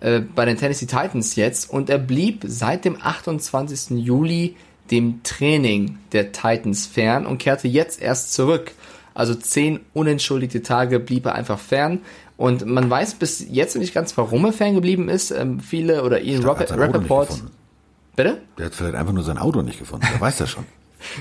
äh, 0.00 0.20
bei 0.20 0.44
den 0.44 0.58
Tennessee 0.58 0.86
Titans 0.86 1.34
jetzt 1.36 1.70
und 1.70 1.88
er 1.88 1.98
blieb 1.98 2.44
seit 2.46 2.84
dem 2.84 3.00
28. 3.00 3.98
Juli 4.04 4.54
dem 4.90 5.22
Training 5.22 5.98
der 6.12 6.32
Titans 6.32 6.86
fern 6.86 7.26
und 7.26 7.38
kehrte 7.38 7.68
jetzt 7.68 8.00
erst 8.00 8.32
zurück. 8.32 8.72
Also 9.14 9.34
zehn 9.34 9.80
unentschuldigte 9.94 10.62
Tage 10.62 11.00
blieb 11.00 11.26
er 11.26 11.34
einfach 11.34 11.58
fern. 11.58 12.00
Und 12.36 12.66
man 12.66 12.88
weiß 12.88 13.14
bis 13.14 13.44
jetzt 13.48 13.76
nicht 13.76 13.92
ganz, 13.92 14.16
warum 14.16 14.44
er 14.44 14.52
fern 14.52 14.74
geblieben 14.74 15.08
ist. 15.08 15.30
Ähm, 15.32 15.58
viele 15.58 16.04
oder 16.04 16.20
Ian 16.20 16.44
Rappaport. 16.44 17.42
Bitte? 18.14 18.42
Der 18.56 18.66
hat 18.66 18.74
vielleicht 18.74 18.94
einfach 18.94 19.12
nur 19.12 19.24
sein 19.24 19.38
Auto 19.38 19.62
nicht 19.62 19.78
gefunden. 19.78 20.06
Der 20.12 20.20
weiß 20.20 20.38
das 20.38 20.50
schon. 20.50 20.64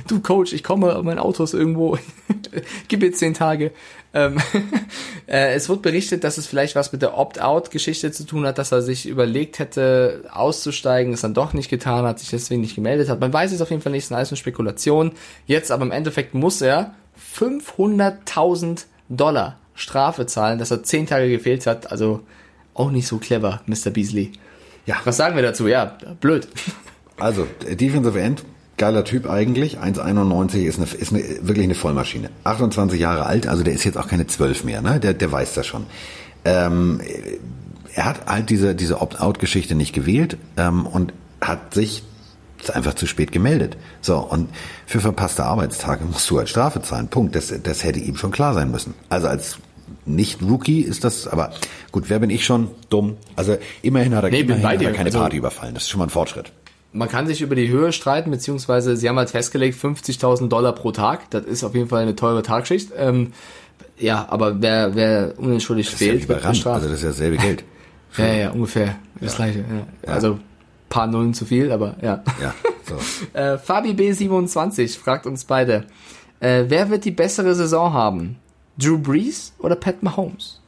Du 0.08 0.20
Coach, 0.22 0.54
ich 0.54 0.64
komme, 0.64 1.00
mein 1.04 1.20
Auto 1.20 1.44
ist 1.44 1.54
irgendwo, 1.54 1.98
gib 2.88 3.02
mir 3.02 3.12
zehn 3.12 3.34
Tage. 3.34 3.72
Ähm, 4.14 4.38
äh, 5.28 5.54
es 5.54 5.70
wird 5.70 5.82
berichtet, 5.82 6.24
dass 6.24 6.38
es 6.38 6.48
vielleicht 6.48 6.76
was 6.76 6.92
mit 6.92 7.02
der 7.02 7.18
Opt-out-Geschichte 7.18 8.12
zu 8.12 8.26
tun 8.26 8.46
hat, 8.46 8.58
dass 8.58 8.72
er 8.72 8.82
sich 8.82 9.08
überlegt 9.08 9.60
hätte, 9.60 10.24
auszusteigen, 10.32 11.14
es 11.14 11.22
dann 11.22 11.34
doch 11.34 11.54
nicht 11.54 11.70
getan 11.70 12.06
hat, 12.06 12.20
sich 12.20 12.30
deswegen 12.30 12.62
nicht 12.62 12.76
gemeldet 12.76 13.10
hat. 13.10 13.20
Man 13.20 13.34
weiß 13.34 13.52
es 13.52 13.62
auf 13.62 13.70
jeden 13.70 13.82
Fall 13.82 13.92
nicht, 13.92 14.04
es 14.06 14.12
ist 14.12 14.16
alles 14.16 14.30
eine 14.30 14.38
Spekulation. 14.38 15.12
Jetzt 15.46 15.72
aber 15.72 15.86
im 15.86 15.92
Endeffekt 15.92 16.34
muss 16.34 16.62
er 16.62 16.96
500.000 17.38 18.86
Dollar 19.10 19.60
Strafe 19.76 20.26
zahlen, 20.26 20.60
dass 20.60 20.72
er 20.72 20.84
zehn 20.84 21.06
Tage 21.06 21.30
gefehlt 21.30 21.68
hat. 21.68 21.92
Also 21.92 22.22
auch 22.74 22.92
nicht 22.92 23.08
so 23.08 23.18
clever, 23.18 23.62
Mr. 23.66 23.92
Beasley. 23.92 24.32
Ja. 24.86 24.98
Was 25.04 25.18
sagen 25.18 25.36
wir 25.36 25.44
dazu? 25.44 25.68
Ja, 25.68 25.98
blöd. 26.20 26.48
Also, 27.20 27.48
Defensive 27.68 28.20
End, 28.20 28.44
geiler 28.78 29.04
Typ 29.04 29.30
eigentlich. 29.30 29.80
1,91 29.80 30.64
ist, 30.64 30.78
eine, 30.78 30.88
ist 30.88 31.12
eine, 31.12 31.24
wirklich 31.42 31.66
eine 31.66 31.76
Vollmaschine. 31.76 32.30
28 32.44 33.00
Jahre 33.00 33.26
alt, 33.26 33.48
also 33.48 33.64
der 33.64 33.74
ist 33.74 33.84
jetzt 33.84 33.98
auch 33.98 34.08
keine 34.08 34.28
12 34.28 34.64
mehr, 34.64 34.82
ne? 34.82 35.00
Der, 35.00 35.14
der 35.14 35.32
weiß 35.32 35.56
das 35.56 35.66
schon. 35.68 35.86
Ähm, 36.46 37.02
er 37.94 38.06
hat 38.06 38.28
halt 38.28 38.50
diese, 38.50 38.76
diese 38.76 39.02
Opt-out-Geschichte 39.02 39.76
nicht 39.76 39.94
gewählt 39.94 40.38
ähm, 40.56 40.86
und 40.86 41.14
hat 41.42 41.74
sich 41.74 42.04
einfach 42.72 42.94
zu 42.94 43.08
spät 43.08 43.32
gemeldet. 43.32 43.78
So, 44.02 44.18
und 44.18 44.50
für 44.86 45.00
verpasste 45.00 45.44
Arbeitstage 45.44 46.06
musst 46.06 46.30
du 46.30 46.38
halt 46.38 46.50
Strafe 46.50 46.82
zahlen. 46.82 47.08
Punkt. 47.08 47.36
Das, 47.36 47.54
das 47.64 47.84
hätte 47.84 48.00
ihm 48.00 48.16
schon 48.16 48.32
klar 48.32 48.54
sein 48.54 48.72
müssen. 48.72 48.94
Also 49.10 49.28
als 49.28 49.58
nicht-Rookie 50.06 50.82
ist 50.82 51.04
das, 51.04 51.28
aber 51.28 51.52
gut, 51.92 52.06
wer 52.10 52.20
bin 52.20 52.30
ich 52.30 52.46
schon? 52.46 52.70
Dumm. 52.90 53.18
Also 53.36 53.58
immerhin 53.82 54.16
hat 54.16 54.24
er, 54.24 54.32
nee, 54.32 54.42
immerhin 54.42 54.64
hat 54.64 54.82
er 54.82 54.92
keine 54.92 55.08
also, 55.08 55.20
Party 55.20 55.38
überfallen. 55.38 55.74
Das 55.74 55.84
ist 55.84 55.90
schon 55.90 56.00
mal 56.00 56.06
ein 56.06 56.12
Fortschritt 56.12 56.52
man 56.98 57.10
kann 57.10 57.28
sich 57.28 57.42
über 57.42 57.56
die 57.56 57.70
Höhe 57.70 57.92
streiten, 57.92 58.32
beziehungsweise 58.32 58.98
sie 58.98 59.08
haben 59.08 59.18
halt 59.18 59.30
festgelegt 59.30 59.82
50.000 59.82 60.50
Dollar 60.50 60.74
pro 60.74 60.92
Tag. 60.92 61.30
Das 61.30 61.46
ist 61.46 61.64
auf 61.64 61.76
jeden 61.76 61.88
Fall 61.88 62.02
eine 62.02 62.16
teure 62.16 62.42
Tagschicht. 62.42 62.92
Ähm, 62.98 63.34
ja, 63.98 64.28
aber 64.30 64.62
wer, 64.62 64.96
wer 64.96 65.34
unentschuldigt 65.38 65.90
fehlt, 65.90 66.24
ja 66.24 66.30
wird 66.30 66.48
bestraft. 66.48 66.84
Also 66.84 66.90
das 66.90 66.98
ist 66.98 67.04
ja 67.04 67.10
dasselbe 67.10 67.38
Geld. 67.38 67.64
ja, 68.18 68.34
ja, 68.34 68.52
ungefähr. 68.52 68.96
Das 69.20 69.34
ja. 69.34 69.46
gleiche. 69.46 69.60
Ja. 69.60 70.14
Also 70.14 70.40
paar 70.90 71.08
Nullen 71.08 71.34
zu 71.34 71.46
viel, 71.46 71.72
aber 71.72 71.96
ja. 72.02 72.24
ja 72.42 72.54
so. 72.84 72.96
äh, 73.38 73.58
Fabi 73.58 73.92
B27 73.92 74.98
fragt 74.98 75.26
uns 75.26 75.46
beide, 75.46 75.86
äh, 76.40 76.66
wer 76.68 76.90
wird 76.90 77.06
die 77.06 77.12
bessere 77.12 77.56
Saison 77.56 77.94
haben? 77.94 78.38
Drew 78.78 78.98
Brees 78.98 79.54
oder 79.60 79.76
Pat 79.76 80.04
Mahomes? 80.04 80.62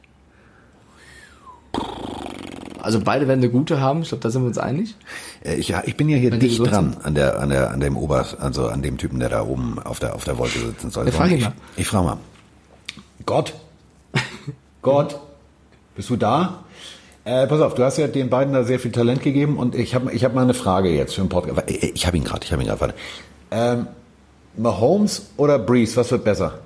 Also 2.90 3.04
beide 3.04 3.28
werden 3.28 3.38
eine 3.38 3.50
gute 3.50 3.80
haben, 3.80 4.02
ich 4.02 4.08
glaube, 4.08 4.20
da 4.22 4.30
sind 4.30 4.42
wir 4.42 4.48
uns 4.48 4.58
einig. 4.58 4.96
Äh, 5.44 5.54
ich, 5.54 5.72
ich 5.84 5.96
bin 5.96 6.08
ja 6.08 6.16
hier 6.16 6.32
Wenn 6.32 6.40
dicht 6.40 6.58
dran 6.58 6.96
an 7.04 7.14
der, 7.14 7.38
an 7.38 7.48
der, 7.48 7.70
an 7.70 7.78
dem 7.78 7.96
Ober, 7.96 8.26
also 8.40 8.66
an 8.66 8.82
dem 8.82 8.98
Typen, 8.98 9.20
der 9.20 9.28
da 9.28 9.46
oben 9.46 9.78
auf 9.78 10.00
der, 10.00 10.16
auf 10.16 10.24
der 10.24 10.38
Wolke 10.38 10.58
sitzen 10.58 10.90
soll. 10.90 11.06
Ja, 11.06 11.12
frag 11.12 11.30
ich, 11.30 11.44
mal. 11.44 11.52
ich 11.76 11.86
frage 11.86 12.04
mal. 12.04 12.16
Gott, 13.26 13.54
Gott, 14.82 15.20
bist 15.94 16.10
du 16.10 16.16
da? 16.16 16.64
Äh, 17.22 17.46
pass 17.46 17.60
auf, 17.60 17.76
du 17.76 17.84
hast 17.84 17.96
ja 17.96 18.08
den 18.08 18.28
beiden 18.28 18.54
da 18.54 18.64
sehr 18.64 18.80
viel 18.80 18.90
Talent 18.90 19.22
gegeben 19.22 19.56
und 19.56 19.76
ich 19.76 19.94
habe 19.94 20.10
ich 20.12 20.24
hab 20.24 20.34
mal 20.34 20.42
eine 20.42 20.54
Frage 20.54 20.88
jetzt 20.90 21.14
für 21.14 21.20
den 21.20 21.28
Podcast. 21.28 21.70
Äh, 21.70 21.92
ich 21.94 22.08
habe 22.08 22.16
ihn 22.16 22.24
gerade, 22.24 22.44
ich 22.44 22.50
habe 22.52 22.60
ihn 22.60 22.68
gerade. 22.68 22.94
Ähm, 23.52 23.86
Mahomes 24.56 25.30
oder 25.36 25.60
Breeze, 25.60 25.94
was 25.94 26.10
wird 26.10 26.24
besser? 26.24 26.58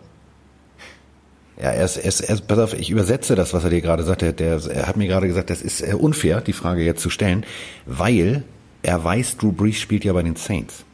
Ja, 1.57 1.71
er 1.71 1.85
ist, 1.85 1.97
er 1.97 2.05
ist, 2.05 2.21
er 2.21 2.35
ist, 2.35 2.47
pass 2.47 2.59
auf, 2.59 2.75
ich 2.75 2.90
übersetze 2.90 3.35
das, 3.35 3.55
was 3.55 3.64
er 3.64 3.71
dir 3.71 3.81
gerade 3.81 4.03
sagt. 4.03 4.23
Der, 4.23 4.33
der, 4.33 4.61
er 4.69 4.87
hat 4.87 4.97
mir 4.97 5.07
gerade 5.07 5.29
gesagt, 5.29 5.51
das 5.51 5.62
ist 5.62 5.81
äh, 5.81 5.95
unfair, 5.95 6.40
die 6.40 6.53
Frage 6.53 6.83
jetzt 6.83 7.01
zu 7.03 7.11
stellen, 7.11 7.47
weil 7.87 8.43
er 8.83 9.03
weiß, 9.03 9.37
Drew 9.37 9.53
Brees 9.53 9.79
spielt 9.79 10.05
ja 10.05 10.12
bei 10.12 10.23
den 10.23 10.37
Saints. 10.37 10.85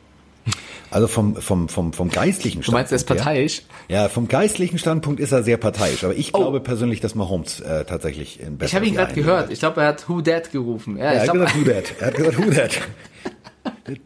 Also 0.91 1.07
vom, 1.07 1.37
vom, 1.37 1.69
vom, 1.69 1.93
vom 1.93 2.11
geistlichen 2.11 2.63
Standpunkt. 2.63 2.69
Du 2.69 2.73
meinst, 2.73 2.93
er 2.93 2.97
ist 2.97 3.07
parteiisch? 3.07 3.63
Ja, 3.89 4.09
vom 4.09 4.27
geistlichen 4.27 4.79
Standpunkt 4.79 5.21
ist 5.21 5.31
er 5.31 5.45
sehr 5.45 5.57
parteiisch. 5.57 6.03
Aber 6.03 6.17
ich 6.17 6.35
oh. 6.35 6.39
glaube 6.39 6.61
persönlich, 6.61 7.01
dass 7.01 7.15
Mahomes 7.15 7.61
äh, 7.61 7.85
tatsächlich 7.85 8.41
in 8.41 8.59
Ich 8.61 8.75
habe 8.75 8.87
ihn 8.87 8.95
gerade 8.95 9.15
gehört. 9.15 9.53
Ich 9.53 9.61
glaube, 9.61 9.81
er 9.83 9.89
hat 9.89 10.09
Who 10.09 10.21
That 10.21 10.51
gerufen. 10.51 10.97
Ja, 10.97 11.05
ja 11.05 11.11
er, 11.13 11.21
hat 11.23 11.33
gesagt, 11.33 11.57
Who 11.57 11.71
That. 11.71 11.95
er 12.01 12.07
hat 12.09 12.15
gesagt 12.17 12.39
Who 12.39 12.51
That. 12.51 12.81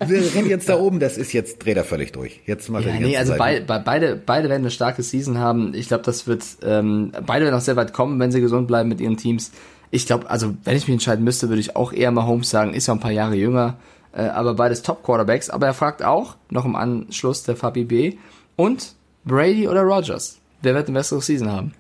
Wir 0.07 0.35
rennen 0.35 0.49
jetzt 0.49 0.69
da 0.69 0.79
oben, 0.79 1.01
das 1.01 1.17
ist 1.17 1.33
jetzt, 1.33 1.65
dreht 1.65 1.77
er 1.77 1.85
völlig 1.85 2.13
durch. 2.13 2.41
Jetzt 2.47 2.69
macht 2.69 2.85
ja, 2.85 2.95
nee, 2.95 3.17
also 3.17 3.37
bei, 3.37 3.61
bei, 3.61 3.79
beide, 3.79 4.17
beide 4.17 4.49
werden 4.49 4.63
eine 4.63 4.71
starke 4.71 5.03
Season 5.03 5.39
haben. 5.39 5.75
Ich 5.75 5.89
glaube, 5.89 6.05
das 6.05 6.27
wird, 6.27 6.45
ähm, 6.63 7.13
beide 7.27 7.45
werden 7.45 7.55
auch 7.55 7.61
sehr 7.61 7.77
weit 7.77 7.93
kommen, 7.93 8.19
wenn 8.21 8.33
sie 8.33 8.41
gesund 8.41 8.67
bleiben 8.67 8.89
mit 8.89 9.01
ihren 9.01 9.17
Teams. 9.17 9.53
Ich 9.91 10.07
glaube, 10.07 10.29
also 10.29 10.55
wenn 10.65 10.77
ich 10.77 10.87
mich 10.87 10.95
entscheiden 10.95 11.25
müsste, 11.25 11.49
würde 11.49 11.61
ich 11.61 11.77
auch 11.77 11.93
eher 11.93 12.11
mal 12.11 12.27
Holmes 12.27 12.51
sagen, 12.51 12.75
ist 12.75 12.87
ja 12.87 12.95
ein 12.95 13.01
paar 13.01 13.13
Jahre 13.13 13.37
jünger, 13.37 13.77
äh, 14.13 14.23
aber 14.23 14.55
beides 14.55 14.83
Top-Quarterbacks. 14.83 15.51
Aber 15.51 15.67
er 15.67 15.75
fragt 15.75 16.03
auch, 16.03 16.37
noch 16.51 16.65
im 16.65 16.77
Anschluss 16.77 17.43
der 17.45 17.57
Fabi 17.57 17.85
B, 17.85 18.17
und 18.57 18.95
Brady 19.25 19.69
oder 19.69 19.83
Rogers? 19.83 20.39
Wer 20.63 20.75
wird 20.75 20.89
eine 20.89 20.99
bessere 20.99 21.21
Season 21.21 21.51
haben? 21.51 21.75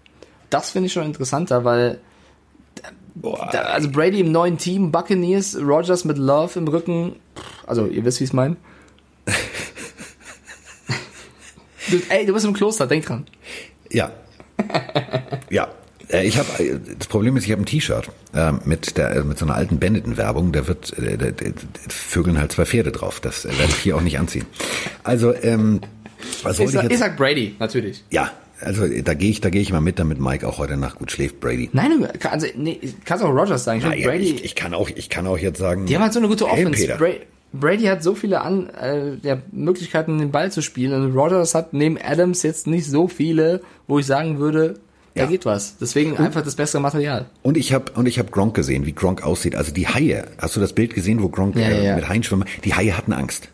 Das 0.50 0.70
finde 0.70 0.86
ich 0.86 0.92
schon 0.92 1.04
interessanter, 1.04 1.64
weil 1.64 1.98
Boah, 3.14 3.54
also 3.54 3.90
Brady 3.90 4.20
im 4.20 4.32
neuen 4.32 4.58
Team, 4.58 4.90
Buccaneers, 4.90 5.56
Rogers 5.60 6.04
mit 6.04 6.18
Love 6.18 6.58
im 6.58 6.66
Rücken. 6.66 7.16
Also, 7.66 7.86
ihr 7.86 8.04
wisst, 8.04 8.20
wie 8.20 8.24
ich 8.24 8.30
es 8.30 8.34
meine. 8.34 8.56
ey, 12.08 12.26
du 12.26 12.32
bist 12.32 12.44
im 12.44 12.52
Kloster, 12.52 12.86
denk 12.86 13.06
dran. 13.06 13.26
Ja. 13.90 14.12
ja. 15.50 15.68
Äh, 16.08 16.26
ich 16.26 16.38
habe 16.38 16.48
das 16.98 17.06
Problem 17.06 17.36
ist, 17.36 17.44
ich 17.44 17.52
habe 17.52 17.62
ein 17.62 17.66
T-Shirt 17.66 18.10
äh, 18.34 18.52
mit 18.64 18.96
der 18.96 19.24
mit 19.24 19.38
so 19.38 19.46
einer 19.46 19.54
alten 19.54 19.78
Benetton-Werbung. 19.78 20.52
Da 20.52 20.66
wird 20.66 20.96
äh, 20.98 21.16
da, 21.16 21.30
da, 21.30 21.44
vögeln 21.88 22.38
halt 22.38 22.52
zwei 22.52 22.66
Pferde 22.66 22.92
drauf. 22.92 23.20
Das 23.20 23.44
werde 23.44 23.64
ich 23.68 23.76
hier 23.76 23.96
auch 23.96 24.02
nicht 24.02 24.18
anziehen. 24.18 24.46
Also 25.02 25.34
ähm, 25.34 25.80
was 26.42 26.58
ich, 26.58 26.66
ich, 26.66 26.74
jetzt? 26.74 26.92
ich 26.92 26.98
sag 26.98 27.16
Brady 27.16 27.56
natürlich. 27.58 28.04
Ja, 28.10 28.30
also 28.60 28.86
da 28.86 29.14
gehe 29.14 29.30
ich, 29.30 29.40
da 29.40 29.50
gehe 29.50 29.60
ich 29.60 29.72
mal 29.72 29.80
mit, 29.80 29.98
damit 29.98 30.20
Mike 30.20 30.46
auch 30.46 30.58
heute 30.58 30.76
Nacht 30.76 30.98
gut 30.98 31.10
schläft, 31.10 31.40
Brady. 31.40 31.70
Nein, 31.72 32.08
also, 32.30 32.46
nee, 32.56 32.80
kannst 33.04 33.24
auch 33.24 33.30
Rogers 33.30 33.64
sagen. 33.64 33.78
Ich, 33.78 33.84
naja, 33.84 34.06
Brady, 34.06 34.34
ich, 34.34 34.44
ich, 34.44 34.54
kann 34.54 34.74
auch, 34.74 34.88
ich 34.94 35.10
kann 35.10 35.26
auch 35.26 35.38
jetzt 35.38 35.58
sagen. 35.58 35.86
Die 35.86 35.94
haben 35.94 36.02
halt 36.02 36.12
so 36.12 36.20
eine 36.20 36.28
gute 36.28 36.46
Offense. 36.46 36.96
Bra 36.96 37.08
Brady 37.54 37.84
hat 37.84 38.02
so 38.02 38.14
viele 38.14 38.40
An 38.40 38.68
äh, 38.70 39.14
ja, 39.22 39.38
Möglichkeiten, 39.52 40.18
den 40.18 40.32
Ball 40.32 40.50
zu 40.50 40.60
spielen. 40.60 40.92
Und 40.92 41.14
Rogers 41.14 41.54
hat 41.54 41.72
neben 41.72 41.96
Adams 42.02 42.42
jetzt 42.42 42.66
nicht 42.66 42.86
so 42.86 43.06
viele, 43.06 43.60
wo 43.86 44.00
ich 44.00 44.06
sagen 44.06 44.38
würde, 44.38 44.74
da 45.14 45.22
ja. 45.22 45.28
geht 45.28 45.46
was. 45.46 45.76
Deswegen 45.78 46.12
und, 46.12 46.20
einfach 46.20 46.42
das 46.42 46.56
bessere 46.56 46.82
Material. 46.82 47.26
Und 47.42 47.56
ich 47.56 47.72
habe 47.72 47.92
und 47.92 48.06
ich 48.06 48.18
habe 48.18 48.30
Gronk 48.32 48.54
gesehen, 48.54 48.84
wie 48.86 48.92
Gronk 48.92 49.22
aussieht. 49.22 49.54
Also 49.54 49.72
die 49.72 49.86
Haie. 49.86 50.26
Hast 50.38 50.56
du 50.56 50.60
das 50.60 50.72
Bild 50.72 50.94
gesehen, 50.94 51.22
wo 51.22 51.28
Gronk 51.28 51.54
ja, 51.54 51.62
äh, 51.62 51.86
ja. 51.86 51.96
mit 51.96 52.08
Haien 52.08 52.24
schwimmt? 52.24 52.46
Die 52.64 52.74
Haie 52.74 52.96
hatten 52.96 53.12
Angst. 53.12 53.48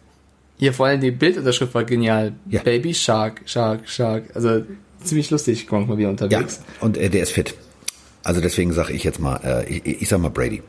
Hier 0.56 0.72
vor 0.72 0.86
allem 0.86 1.00
die 1.00 1.10
Bildunterschrift 1.10 1.74
war 1.74 1.84
genial. 1.84 2.32
Baby 2.46 2.94
Shark, 2.94 3.42
Shark, 3.44 3.88
Shark. 3.88 4.24
Also 4.34 4.62
ziemlich 5.02 5.30
lustig, 5.30 5.66
Gronk 5.66 5.88
mal 5.88 5.98
wieder 5.98 6.08
unterwegs. 6.08 6.60
Ja, 6.60 6.86
und 6.86 6.96
äh, 6.96 7.10
der 7.10 7.22
ist 7.22 7.32
fit. 7.32 7.54
Also 8.22 8.40
deswegen 8.40 8.72
sage 8.72 8.92
ich 8.94 9.04
jetzt 9.04 9.20
mal, 9.20 9.36
äh, 9.44 9.68
ich, 9.70 10.02
ich 10.02 10.08
sag 10.08 10.20
mal 10.20 10.30
Brady. 10.30 10.62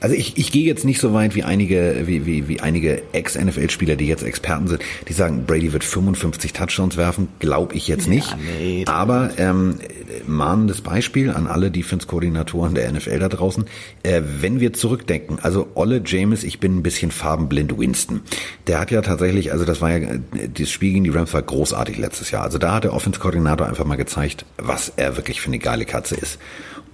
Also 0.00 0.14
ich, 0.14 0.36
ich 0.36 0.52
gehe 0.52 0.64
jetzt 0.64 0.84
nicht 0.84 1.00
so 1.00 1.12
weit 1.12 1.34
wie 1.34 1.42
einige, 1.42 2.02
wie, 2.06 2.26
wie, 2.26 2.48
wie 2.48 2.60
einige 2.60 3.02
Ex-NFL-Spieler, 3.12 3.96
die 3.96 4.06
jetzt 4.06 4.22
Experten 4.22 4.68
sind, 4.68 4.82
die 5.08 5.12
sagen, 5.12 5.44
Brady 5.46 5.72
wird 5.72 5.84
55 5.84 6.52
Touchdowns 6.52 6.96
werfen. 6.96 7.28
Glaube 7.38 7.74
ich 7.74 7.88
jetzt 7.88 8.08
nicht. 8.08 8.30
Ja, 8.30 8.38
nee, 8.58 8.84
Aber 8.86 9.30
ähm, 9.38 9.78
mahnendes 10.26 10.80
Beispiel 10.80 11.30
an 11.30 11.46
alle 11.46 11.70
Defense-Koordinatoren 11.70 12.74
der 12.74 12.90
NFL 12.92 13.18
da 13.18 13.28
draußen. 13.28 13.64
Äh, 14.02 14.22
wenn 14.40 14.60
wir 14.60 14.72
zurückdenken, 14.72 15.38
also 15.42 15.68
Olle 15.74 16.02
James, 16.04 16.44
ich 16.44 16.60
bin 16.60 16.78
ein 16.78 16.82
bisschen 16.82 17.10
farbenblind 17.10 17.78
Winston. 17.78 18.20
Der 18.66 18.80
hat 18.80 18.90
ja 18.90 19.02
tatsächlich, 19.02 19.52
also 19.52 19.64
das 19.64 19.80
war 19.80 19.96
ja, 19.96 20.18
das 20.52 20.70
Spiel 20.70 20.92
gegen 20.92 21.04
die 21.04 21.10
Rams 21.10 21.32
war 21.32 21.42
großartig 21.42 21.98
letztes 21.98 22.30
Jahr. 22.30 22.42
Also 22.42 22.58
da 22.58 22.74
hat 22.74 22.84
der 22.84 22.92
Offense-Koordinator 22.92 23.66
einfach 23.66 23.84
mal 23.84 23.96
gezeigt, 23.96 24.44
was 24.58 24.92
er 24.96 25.16
wirklich 25.16 25.40
für 25.40 25.48
eine 25.48 25.58
geile 25.58 25.84
Katze 25.84 26.14
ist. 26.16 26.38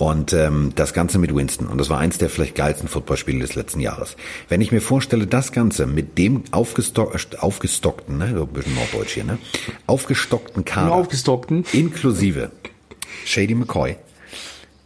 Und 0.01 0.33
ähm, 0.33 0.73
das 0.77 0.95
Ganze 0.95 1.19
mit 1.19 1.35
Winston. 1.35 1.67
Und 1.67 1.77
das 1.77 1.91
war 1.91 1.99
eins 1.99 2.17
der 2.17 2.31
vielleicht 2.31 2.55
geilsten 2.55 2.89
Footballspiele 2.89 3.41
des 3.41 3.55
letzten 3.55 3.81
Jahres. 3.81 4.17
Wenn 4.49 4.63
ich 4.63 4.73
mir 4.73 4.81
vorstelle, 4.81 5.27
das 5.27 5.53
Ganze 5.53 5.87
mit 5.87 6.17
dem 6.17 6.43
aufgestock 6.53 7.15
aufgestockten, 7.39 8.17
ne, 8.17 8.33
so 8.35 8.45
ein 8.45 8.49
bisschen 8.49 8.77
Norddeutsch 8.77 9.13
hier, 9.13 9.25
ne, 9.25 9.37
aufgestockten 9.87 10.65
Kader, 10.65 10.93
aufgestockten. 10.93 11.67
inklusive 11.75 12.51
Shady 13.27 13.55
McCoy, 13.55 13.97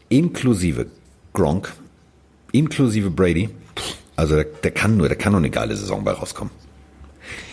inklusive 0.09 0.87
Gronk, 1.33 1.73
inklusive 2.51 3.09
Brady, 3.11 3.51
also 4.17 4.35
der, 4.35 4.47
der 4.47 4.73
kann 4.73 4.97
nur, 4.97 5.07
der 5.07 5.17
kann 5.17 5.31
nur 5.31 5.39
eine 5.39 5.51
geile 5.51 5.77
Saison 5.77 6.03
bei 6.03 6.11
rauskommen. 6.11 6.53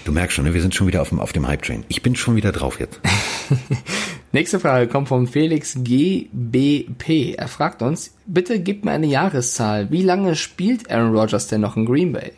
Du 0.04 0.12
merkst 0.12 0.36
schon, 0.36 0.46
ne, 0.46 0.56
wir 0.56 0.64
sind 0.64 0.74
schon 0.74 0.88
wieder 0.88 1.04
auf 1.04 1.10
dem, 1.10 1.20
auf 1.20 1.32
dem 1.32 1.48
Hype-Train. 1.48 1.86
Ich 1.90 2.02
bin 2.02 2.16
schon 2.16 2.36
wieder 2.36 2.52
drauf 2.52 2.80
jetzt. 2.80 3.00
Nächste 4.34 4.60
Frage 4.62 4.88
kommt 4.88 5.10
von 5.10 5.28
Felix 5.28 5.76
GBP. 5.78 7.36
Er 7.38 7.48
fragt 7.50 7.82
uns, 7.82 8.16
bitte 8.26 8.60
gib 8.62 8.86
mir 8.86 8.92
eine 8.92 9.08
Jahreszahl. 9.08 9.92
Wie 9.92 10.04
lange 10.04 10.36
spielt 10.36 10.90
Aaron 10.90 11.16
Rodgers 11.16 11.48
denn 11.48 11.62
noch 11.62 11.76
in 11.76 11.86
Green 11.86 12.14
Bay? 12.14 12.32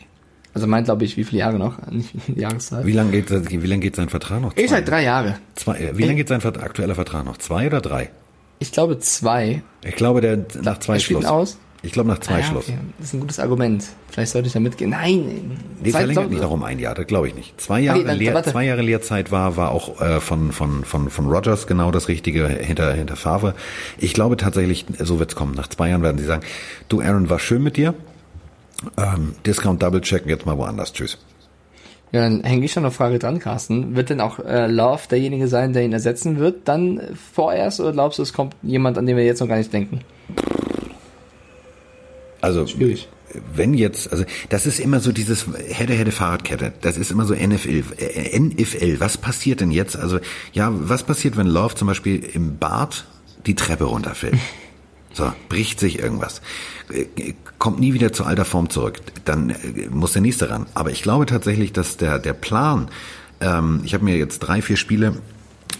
Also 0.55 0.65
meint, 0.67 0.85
glaube 0.85 1.05
ich, 1.05 1.17
wie 1.17 1.23
viele 1.23 1.39
Jahre 1.39 1.59
noch? 1.59 1.79
Nicht 1.91 2.13
Jahreszahl. 2.35 2.85
Wie 2.85 2.93
lange 2.93 3.11
geht, 3.11 3.29
wie 3.29 3.67
lange 3.67 3.81
geht 3.81 3.95
sein 3.95 4.09
Vertrag 4.09 4.41
noch? 4.41 4.57
Ich 4.57 4.69
sag 4.69 4.85
drei 4.85 5.03
Jahre. 5.03 5.37
Zwei, 5.55 5.77
äh, 5.77 5.97
wie 5.97 6.03
lange 6.03 6.15
geht 6.15 6.29
sein 6.29 6.41
aktueller 6.43 6.95
Vertrag 6.95 7.25
noch? 7.25 7.37
Zwei 7.37 7.67
oder 7.67 7.81
drei? 7.81 8.09
Ich 8.59 8.71
glaube 8.71 8.97
zwei. 8.99 9.61
Ich 9.83 9.95
glaube, 9.95 10.21
der 10.21 10.45
nach 10.61 10.79
zwei 10.79 10.95
Er 10.95 10.99
spielt 10.99 11.19
Schluss. 11.21 11.31
aus. 11.31 11.57
Ich 11.85 11.91
glaube 11.91 12.07
nach 12.09 12.19
zwei 12.19 12.35
Ah, 12.35 12.39
ja, 12.39 12.43
Schluss. 12.45 12.69
okay. 12.69 12.77
Das 12.97 13.07
ist 13.09 13.13
ein 13.13 13.19
gutes 13.19 13.39
Argument. 13.39 13.83
Vielleicht 14.09 14.31
sollte 14.31 14.47
ich 14.47 14.53
da 14.53 14.59
mitgehen. 14.61 14.91
Nein. 14.91 15.51
Nee, 15.83 15.91
Zwei- 15.91 15.99
verlängert 15.99 16.29
nicht 16.29 16.41
noch 16.41 16.51
um 16.51 16.63
ein 16.63 16.79
Jahr, 16.79 16.95
das 16.95 17.05
glaube 17.07 17.27
ich 17.27 17.35
nicht. 17.35 17.59
Zwei 17.59 17.81
Jahre, 17.81 17.99
Okay, 17.99 18.07
dann- 18.07 18.17
Lehr, 18.17 18.43
zwei 18.43 18.63
Jahre 18.65 18.81
Lehrzeit 18.81 19.31
war, 19.31 19.57
war 19.57 19.71
auch 19.71 19.99
äh, 19.99 20.21
von, 20.21 20.53
von, 20.53 20.85
von, 20.85 21.09
von 21.09 21.27
Rogers 21.27 21.67
genau 21.67 21.91
das 21.91 22.07
Richtige 22.07 22.47
hinter, 22.47 22.93
hinter 22.93 23.17
Favre. 23.17 23.53
Ich 23.97 24.13
glaube 24.13 24.37
tatsächlich, 24.37 24.85
so 24.97 25.19
wird's 25.19 25.35
kommen. 25.35 25.55
Nach 25.55 25.67
zwei 25.67 25.89
Jahren 25.89 26.01
werden 26.03 26.17
sie 26.17 26.23
sagen, 26.23 26.43
du 26.87 27.01
Aaron, 27.01 27.29
war 27.29 27.39
schön 27.39 27.61
mit 27.61 27.75
dir. 27.75 27.93
Ähm, 28.97 29.35
Discount 29.45 29.83
Double 29.83 29.99
checken, 30.01 30.29
jetzt 30.29 30.45
mal 30.45 30.57
woanders. 30.57 30.93
Tschüss. 30.93 31.17
Ja, 32.13 32.21
dann 32.21 32.43
hänge 32.45 32.63
ich 32.63 32.71
schon 32.71 32.83
eine 32.85 32.91
Frage 32.91 33.19
dran, 33.19 33.39
Carsten. 33.39 33.95
Wird 33.97 34.09
denn 34.09 34.21
auch 34.21 34.39
äh, 34.39 34.67
Love 34.67 35.01
derjenige 35.11 35.47
sein, 35.49 35.73
der 35.73 35.83
ihn 35.83 35.91
ersetzen 35.93 36.37
wird, 36.39 36.67
dann 36.67 37.01
vorerst? 37.33 37.79
Oder 37.81 37.91
glaubst 37.91 38.19
du, 38.19 38.23
es 38.23 38.31
kommt 38.31 38.55
jemand, 38.61 38.97
an 38.97 39.05
den 39.05 39.17
wir 39.17 39.25
jetzt 39.25 39.39
noch 39.41 39.47
gar 39.49 39.57
nicht 39.57 39.73
denken? 39.73 39.99
Also 42.43 42.67
Schwierig. 42.67 43.07
wenn 43.55 43.73
jetzt, 43.73 44.11
also 44.11 44.25
das 44.49 44.65
ist 44.65 44.79
immer 44.79 44.99
so 44.99 45.13
dieses 45.13 45.45
Hätte, 45.69 45.93
hätte, 45.93 46.11
Fahrradkette. 46.11 46.73
Das 46.81 46.97
ist 46.97 47.09
immer 47.09 47.25
so 47.25 47.33
NFL, 47.33 47.83
äh, 47.97 48.37
NFL. 48.37 48.99
Was 48.99 49.17
passiert 49.17 49.61
denn 49.61 49.71
jetzt? 49.71 49.95
Also 49.95 50.19
ja, 50.51 50.69
was 50.73 51.03
passiert, 51.03 51.37
wenn 51.37 51.47
Love 51.47 51.75
zum 51.75 51.87
Beispiel 51.87 52.21
im 52.21 52.57
Bad 52.57 53.05
die 53.45 53.55
Treppe 53.55 53.85
runterfällt? 53.85 54.37
So, 55.15 55.31
bricht 55.47 55.79
sich 55.79 55.99
irgendwas. 55.99 56.41
Äh, 56.91 57.35
Kommt 57.59 57.79
nie 57.79 57.93
wieder 57.93 58.11
zu 58.13 58.23
alter 58.23 58.45
Form 58.45 58.71
zurück. 58.71 58.99
Dann 59.25 59.51
äh, 59.51 59.87
muss 59.91 60.13
der 60.13 60.23
nächste 60.23 60.49
ran. 60.49 60.65
Aber 60.73 60.89
ich 60.89 61.03
glaube 61.03 61.27
tatsächlich, 61.27 61.71
dass 61.71 61.97
der, 61.97 62.17
der 62.17 62.33
Plan, 62.33 62.89
ähm, 63.39 63.81
ich 63.85 63.93
habe 63.93 64.03
mir 64.03 64.17
jetzt 64.17 64.39
drei, 64.39 64.63
vier 64.63 64.75
Spiele 64.75 65.13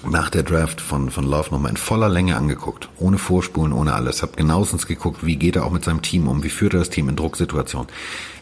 nach 0.10 0.30
der 0.30 0.44
Draft 0.44 0.82
von, 0.82 1.10
von 1.10 1.24
Love 1.24 1.52
nochmal 1.52 1.72
in 1.72 1.78
voller 1.78 2.10
Länge 2.10 2.36
angeguckt. 2.36 2.90
Ohne 2.98 3.18
Vorspulen, 3.18 3.74
ohne 3.74 3.94
alles. 3.94 4.22
Hab 4.22 4.38
genauestens 4.38 4.88
geguckt, 4.88 5.26
wie 5.26 5.36
geht 5.36 5.56
er 5.56 5.66
auch 5.66 5.72
mit 5.72 5.84
seinem 5.84 6.02
Team 6.02 6.28
um, 6.28 6.44
wie 6.44 6.50
führt 6.50 6.74
er 6.74 6.80
das 6.80 6.90
Team 6.90 7.10
in 7.10 7.16
Drucksituationen. 7.16 7.88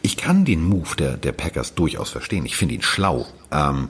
Ich 0.02 0.17
kann 0.17 0.45
den 0.45 0.63
Move 0.63 0.95
der, 0.97 1.17
der 1.17 1.32
Packers 1.32 1.76
durchaus 1.76 2.10
verstehen. 2.10 2.45
Ich 2.45 2.56
finde 2.56 2.76
ihn 2.76 2.82
schlau. 2.82 3.28
Ähm, 3.52 3.89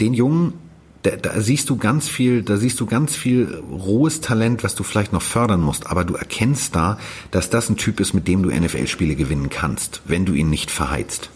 den 0.00 0.14
Jungen, 0.14 0.54
da, 1.02 1.16
da 1.16 1.40
siehst 1.40 1.70
du 1.70 1.76
ganz 1.76 2.08
viel, 2.08 2.42
da 2.42 2.56
siehst 2.56 2.80
du 2.80 2.86
ganz 2.86 3.14
viel 3.14 3.62
rohes 3.70 4.20
Talent, 4.20 4.64
was 4.64 4.74
du 4.74 4.82
vielleicht 4.82 5.12
noch 5.12 5.22
fördern 5.22 5.60
musst, 5.60 5.86
aber 5.86 6.04
du 6.04 6.14
erkennst 6.14 6.74
da, 6.74 6.98
dass 7.30 7.50
das 7.50 7.68
ein 7.68 7.76
Typ 7.76 8.00
ist, 8.00 8.12
mit 8.12 8.28
dem 8.28 8.42
du 8.42 8.50
NFL-Spiele 8.50 9.14
gewinnen 9.14 9.48
kannst, 9.48 10.02
wenn 10.04 10.24
du 10.24 10.32
ihn 10.32 10.50
nicht 10.50 10.70
verheizt. 10.70 11.30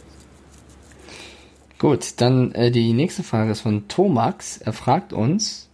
Gut, 1.81 2.21
dann 2.21 2.53
äh, 2.53 2.71
die 2.71 2.93
nächste 2.93 3.23
Frage 3.23 3.53
ist 3.53 3.63
von 3.63 3.89
Tomax. 3.89 4.59
Er 4.59 4.75
fragt 4.75 5.15
uns, 5.15 5.71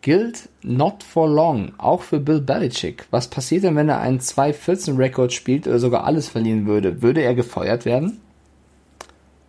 gilt 0.00 0.48
not 0.62 1.02
for 1.02 1.28
long, 1.28 1.72
auch 1.76 2.02
für 2.02 2.20
Bill 2.20 2.40
Belichick. 2.40 3.06
Was 3.10 3.26
passiert 3.26 3.64
denn, 3.64 3.74
wenn 3.74 3.88
er 3.88 3.98
einen 3.98 4.20
2-14-Rekord 4.20 5.32
spielt 5.32 5.66
oder 5.66 5.80
sogar 5.80 6.04
alles 6.04 6.28
verlieren 6.28 6.66
würde? 6.66 7.02
Würde 7.02 7.20
er 7.20 7.34
gefeuert 7.34 7.84
werden? 7.84 8.20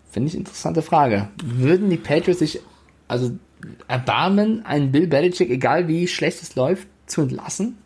Finde 0.09 0.29
ich 0.29 0.35
interessante 0.35 0.81
Frage. 0.81 1.27
Würden 1.43 1.91
die 1.91 1.97
Patriots 1.97 2.39
sich 2.39 2.61
also 3.07 3.37
erbarmen, 3.87 4.65
einen 4.65 4.91
Bill 4.91 5.05
Belichick, 5.05 5.51
egal 5.51 5.87
wie 5.87 6.07
schlecht 6.07 6.41
es 6.41 6.55
läuft, 6.55 6.87
zu 7.05 7.21
entlassen? 7.21 7.77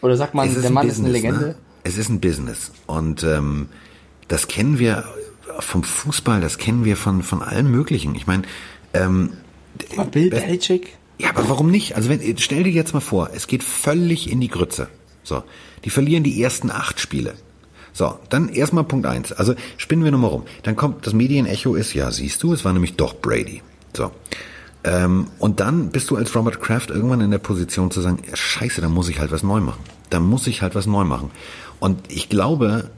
Oder 0.00 0.16
sagt 0.16 0.34
man, 0.34 0.48
der 0.62 0.70
Mann 0.70 0.86
ist 0.86 0.98
eine 0.98 1.08
Business, 1.08 1.22
Legende? 1.22 1.46
Ne? 1.48 1.54
Es 1.82 1.98
ist 1.98 2.08
ein 2.08 2.20
Business. 2.20 2.70
Und 2.86 3.24
ähm, 3.24 3.68
das 4.28 4.46
kennen 4.46 4.78
wir 4.78 5.04
vom 5.60 5.82
Fußball, 5.82 6.40
das 6.40 6.58
kennen 6.58 6.84
wir 6.84 6.96
von, 6.96 7.22
von 7.22 7.42
allem 7.42 7.70
Möglichen. 7.70 8.14
Ich 8.14 8.26
meine, 8.26 8.42
ähm, 8.92 9.34
Aber 9.96 10.06
Bill 10.06 10.30
Be- 10.30 10.40
Belichick? 10.40 10.96
ja, 11.18 11.30
aber 11.30 11.48
warum 11.48 11.70
nicht? 11.70 11.96
Also 11.96 12.08
wenn, 12.08 12.38
stell 12.38 12.64
dir 12.64 12.72
jetzt 12.72 12.94
mal 12.94 13.00
vor, 13.00 13.30
es 13.34 13.46
geht 13.46 13.62
völlig 13.62 14.30
in 14.30 14.40
die 14.40 14.48
Grütze. 14.48 14.88
So, 15.22 15.42
die 15.84 15.90
verlieren 15.90 16.22
die 16.24 16.42
ersten 16.42 16.70
acht 16.70 17.00
Spiele. 17.00 17.34
So, 17.92 18.18
dann 18.28 18.48
erstmal 18.48 18.84
Punkt 18.84 19.06
eins. 19.06 19.32
Also 19.32 19.54
spinnen 19.76 20.04
wir 20.04 20.10
nochmal 20.10 20.30
rum. 20.30 20.42
Dann 20.64 20.74
kommt 20.76 21.06
das 21.06 21.12
Medienecho 21.14 21.74
ist, 21.76 21.94
ja, 21.94 22.10
siehst 22.10 22.42
du, 22.42 22.52
es 22.52 22.64
war 22.64 22.72
nämlich 22.72 22.96
doch 22.96 23.14
Brady. 23.14 23.62
So. 23.96 24.10
Ähm, 24.82 25.28
und 25.38 25.60
dann 25.60 25.90
bist 25.90 26.10
du 26.10 26.16
als 26.16 26.34
Robert 26.34 26.60
Kraft 26.60 26.90
irgendwann 26.90 27.20
in 27.20 27.30
der 27.30 27.38
Position 27.38 27.90
zu 27.90 28.00
sagen, 28.00 28.18
ja, 28.28 28.36
scheiße, 28.36 28.80
da 28.80 28.88
muss 28.88 29.08
ich 29.08 29.20
halt 29.20 29.30
was 29.32 29.42
neu 29.42 29.60
machen. 29.60 29.80
Da 30.10 30.20
muss 30.20 30.46
ich 30.46 30.60
halt 30.60 30.74
was 30.74 30.86
neu 30.86 31.04
machen. 31.04 31.30
Und 31.80 32.00
ich 32.12 32.28
glaube, 32.28 32.90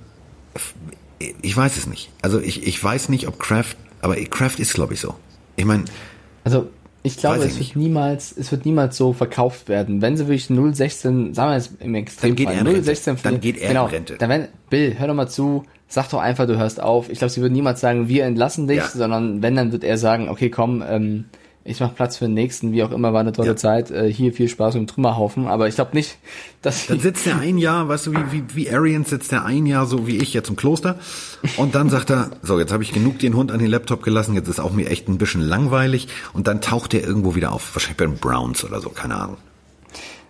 ich 1.19 1.57
weiß 1.57 1.77
es 1.77 1.87
nicht. 1.87 2.11
Also 2.23 2.41
ich, 2.41 2.67
ich 2.67 2.83
weiß 2.83 3.09
nicht, 3.09 3.27
ob 3.29 3.39
Kraft, 3.39 3.77
aber 4.03 4.17
Kraft 4.17 4.61
ist, 4.61 4.75
glaube 4.75 4.95
ich, 4.95 5.01
so. 5.01 5.15
Ich 5.57 5.65
meine, 5.65 5.85
Also 6.45 6.69
ich 7.03 7.17
glaube, 7.17 7.39
Weiß 7.39 7.45
ich 7.47 7.53
es 7.53 7.59
nicht. 7.61 7.77
wird 7.77 7.85
niemals, 7.85 8.35
es 8.37 8.51
wird 8.51 8.67
niemals 8.67 8.97
so 8.97 9.13
verkauft 9.13 9.69
werden. 9.69 10.03
Wenn 10.03 10.17
sie 10.17 10.27
wirklich 10.27 10.47
016, 10.49 11.35
sagen 11.35 11.51
wir 11.51 11.57
jetzt 11.57 11.71
im 11.81 11.95
Extremfall, 11.95 12.29
Dann 12.31 12.37
geht 12.37 12.49
er 12.49 12.61
in 12.61 12.67
Rente. 12.67 12.83
016 12.85 13.17
Dann 13.23 13.41
geht 13.41 13.57
er 13.59 13.63
in 13.63 13.69
genau, 13.69 13.85
Rente. 13.87 14.17
Dann 14.19 14.29
wenn, 14.29 14.49
Bill, 14.71 14.97
hör 14.99 15.07
doch 15.07 15.15
mal 15.15 15.29
zu, 15.29 15.63
sag 15.87 16.09
doch 16.11 16.19
einfach, 16.19 16.47
du 16.49 16.59
hörst 16.59 16.83
auf. 16.83 17.09
Ich 17.09 17.19
glaube, 17.19 17.31
sie 17.31 17.41
würden 17.41 17.53
niemals 17.53 17.81
sagen, 17.81 18.09
wir 18.09 18.25
entlassen 18.25 18.67
dich, 18.67 18.79
Ja. 18.79 18.89
sondern 18.89 19.41
wenn, 19.41 19.55
dann 19.55 19.71
wird 19.71 19.85
er 19.85 19.99
sagen, 19.99 20.29
okay, 20.29 20.51
komm, 20.51 20.83
ähm, 20.87 21.27
ich 21.67 21.81
mach 21.81 21.95
Platz 21.95 22.17
für 22.17 22.25
den 22.27 22.35
nächsten, 22.35 22.73
wie 22.73 22.83
auch 22.83 22.91
immer, 22.91 23.13
war 23.13 23.21
eine 23.21 23.33
tolle 23.33 23.49
Ja. 23.49 23.57
Zeit, 23.57 23.91
äh, 23.91 24.13
hier 24.13 24.33
viel 24.33 24.49
Spaß 24.49 24.75
im 24.77 24.87
Trümmerhaufen, 24.87 25.47
aber 25.47 25.69
ich 25.69 25.75
glaube 25.75 25.95
nicht, 25.95 26.17
dass 26.63 26.87
Dann 26.87 27.01
sitzt 27.01 27.27
er 27.27 27.39
ein 27.39 27.59
Jahr, 27.59 27.89
weißt 27.89 28.07
du, 28.07 28.13
wie, 28.13 28.33
wie, 28.33 28.45
wie 28.55 28.71
Arians 28.71 29.11
sitzt 29.11 29.33
er 29.33 29.45
ein 29.45 29.67
Jahr, 29.67 29.87
so 29.87 30.07
wie 30.07 30.17
ich 30.19 30.33
jetzt 30.35 30.49
im 30.49 30.57
Kloster. 30.57 30.97
Und 31.57 31.75
dann 31.75 31.91
sagt 31.91 32.11
er, 32.11 32.31
so, 32.43 32.59
jetzt 32.59 32.73
habe 32.73 32.83
ich 32.83 32.93
genug 32.93 33.19
den 33.19 33.35
Hund 33.35 33.53
an 33.53 33.59
den 33.59 33.69
Laptop 33.69 34.03
gelassen, 34.03 34.35
jetzt 34.35 34.49
ist 34.49 34.61
auch 34.61 34.73
mir 34.73 34.89
echt 34.89 35.09
ein 35.09 35.19
bisschen 35.19 35.41
langweilig. 35.43 36.09
Und 36.33 36.47
dann 36.47 36.61
taucht 36.61 36.95
er 36.95 37.03
irgendwo 37.05 37.35
wieder 37.35 37.53
auf, 37.53 37.75
wahrscheinlich 37.75 37.97
bei 37.99 38.07
den 38.07 38.17
Browns 38.17 38.65
oder 38.65 38.81
so, 38.81 38.89
keine 38.91 39.17
Ahnung. 39.17 39.37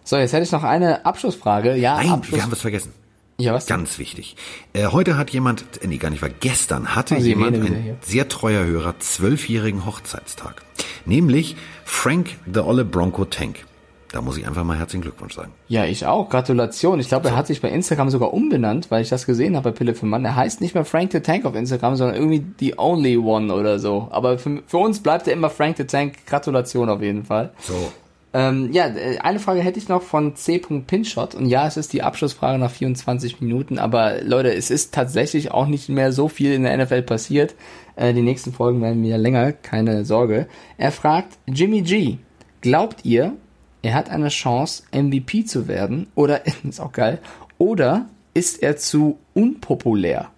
so, 0.05 0.17
jetzt 0.17 0.33
hätte 0.33 0.45
ich 0.45 0.53
noch 0.53 0.65
eine 0.65 1.05
Abschlussfrage, 1.07 1.77
ja, 1.77 1.97
Nein, 1.97 2.11
Abschluss, 2.11 2.37
wir 2.39 2.43
haben 2.43 2.53
was 2.53 2.61
vergessen. 2.61 2.93
Ja, 3.39 3.53
was? 3.53 3.67
Ganz 3.67 3.99
wichtig. 3.99 4.37
Äh, 4.73 4.87
heute 4.87 5.19
hat 5.19 5.31
jemand, 5.31 5.65
äh, 5.83 5.87
nee, 5.87 5.99
gar 5.99 6.11
nicht, 6.11 6.23
war 6.23 6.31
gestern, 6.31 6.95
hatte 6.95 7.21
Sie 7.21 7.31
jemand, 7.31 7.57
wieder 7.57 7.67
ein 7.67 7.99
sehr 8.01 8.29
treuer 8.29 8.65
Hörer, 8.65 8.99
zwölfjährigen 8.99 9.85
Hochzeitstag. 9.85 10.63
Nämlich 11.05 11.57
Frank 11.85 12.37
the 12.53 12.61
Olle 12.61 12.85
Bronco 12.85 13.25
Tank. 13.25 13.65
Da 14.13 14.23
muss 14.23 14.39
ich 14.39 14.47
einfach 14.47 14.65
mal 14.65 14.79
herzlichen 14.79 15.03
Glückwunsch 15.03 15.35
sagen. 15.35 15.53
Ja, 15.69 15.85
ich 15.85 16.07
auch. 16.07 16.31
Gratulation. 16.31 17.01
Ich 17.01 17.09
glaube, 17.09 17.29
er 17.29 17.37
hat 17.37 17.49
sich 17.49 17.61
bei 17.61 17.69
Instagram 17.69 18.09
sogar 18.09 18.33
umbenannt, 18.33 18.91
weil 18.91 19.03
ich 19.03 19.09
das 19.09 19.27
gesehen 19.27 19.57
habe 19.57 19.71
bei 19.71 19.77
Pille 19.77 19.95
für 19.95 20.07
Mann. 20.07 20.25
Er 20.25 20.37
heißt 20.37 20.61
nicht 20.61 20.75
mehr 20.75 20.85
Frank 20.85 21.13
the 21.13 21.21
Tank 21.21 21.45
auf 21.45 21.55
Instagram, 21.55 21.97
sondern 21.97 22.17
irgendwie 22.17 22.47
The 22.59 22.79
Only 22.79 23.19
One 23.19 23.53
oder 23.53 23.79
so. 23.79 24.09
Aber 24.11 24.39
für, 24.39 24.63
für 24.67 24.79
uns 24.79 25.01
bleibt 25.01 25.27
er 25.27 25.35
immer 25.35 25.51
Frank 25.51 25.77
the 25.77 25.85
Tank. 25.85 26.25
Gratulation 26.27 26.89
auf 26.89 27.03
jeden 27.03 27.25
Fall. 27.25 27.53
So. 27.61 27.93
Ähm, 28.37 28.71
ja, 28.71 28.89
äh, 28.89 29.17
eine 29.21 29.39
Frage 29.39 29.61
hätte 29.61 29.79
ich 29.79 29.89
noch 29.89 30.03
von 30.03 30.37
C. 30.37 30.59
Pinshot. 30.59 31.35
Und 31.35 31.47
ja, 31.47 31.67
es 31.67 31.79
ist 31.79 31.95
die 31.95 32.03
Abschlussfrage 32.03 32.59
nach 32.59 32.71
24 32.71 33.41
Minuten. 33.41 33.79
Aber 33.79 34.21
Leute, 34.23 34.53
es 34.53 34.71
ist 34.71 34.93
tatsächlich 34.93 35.53
auch 35.53 35.67
nicht 35.67 35.89
mehr 35.89 36.13
so 36.13 36.29
viel 36.29 36.53
in 36.53 36.65
der 36.65 36.77
NFL 36.77 37.01
passiert. 37.01 37.55
Äh, 37.97 38.13
die 38.13 38.21
nächsten 38.21 38.53
Folgen 38.53 38.83
werden 38.83 39.03
wieder 39.03 39.17
länger, 39.17 39.53
keine 39.53 40.05
Sorge. 40.05 40.49
Er 40.77 40.93
fragt, 40.93 41.39
Jimmy 41.47 41.81
G, 41.81 42.19
glaubt 42.61 43.07
ihr, 43.07 43.33
er 43.81 43.95
hat 43.95 44.11
eine 44.11 44.29
Chance, 44.29 44.83
MVP 44.93 45.47
zu 45.47 45.67
werden? 45.67 46.09
Oder, 46.15 46.43
ist 46.69 46.79
auch 46.79 46.93
geil, 46.93 47.21
oder 47.57 48.05
ist 48.35 48.63
er 48.63 48.77
zu 48.77 49.19
unpopulär? 49.33 50.29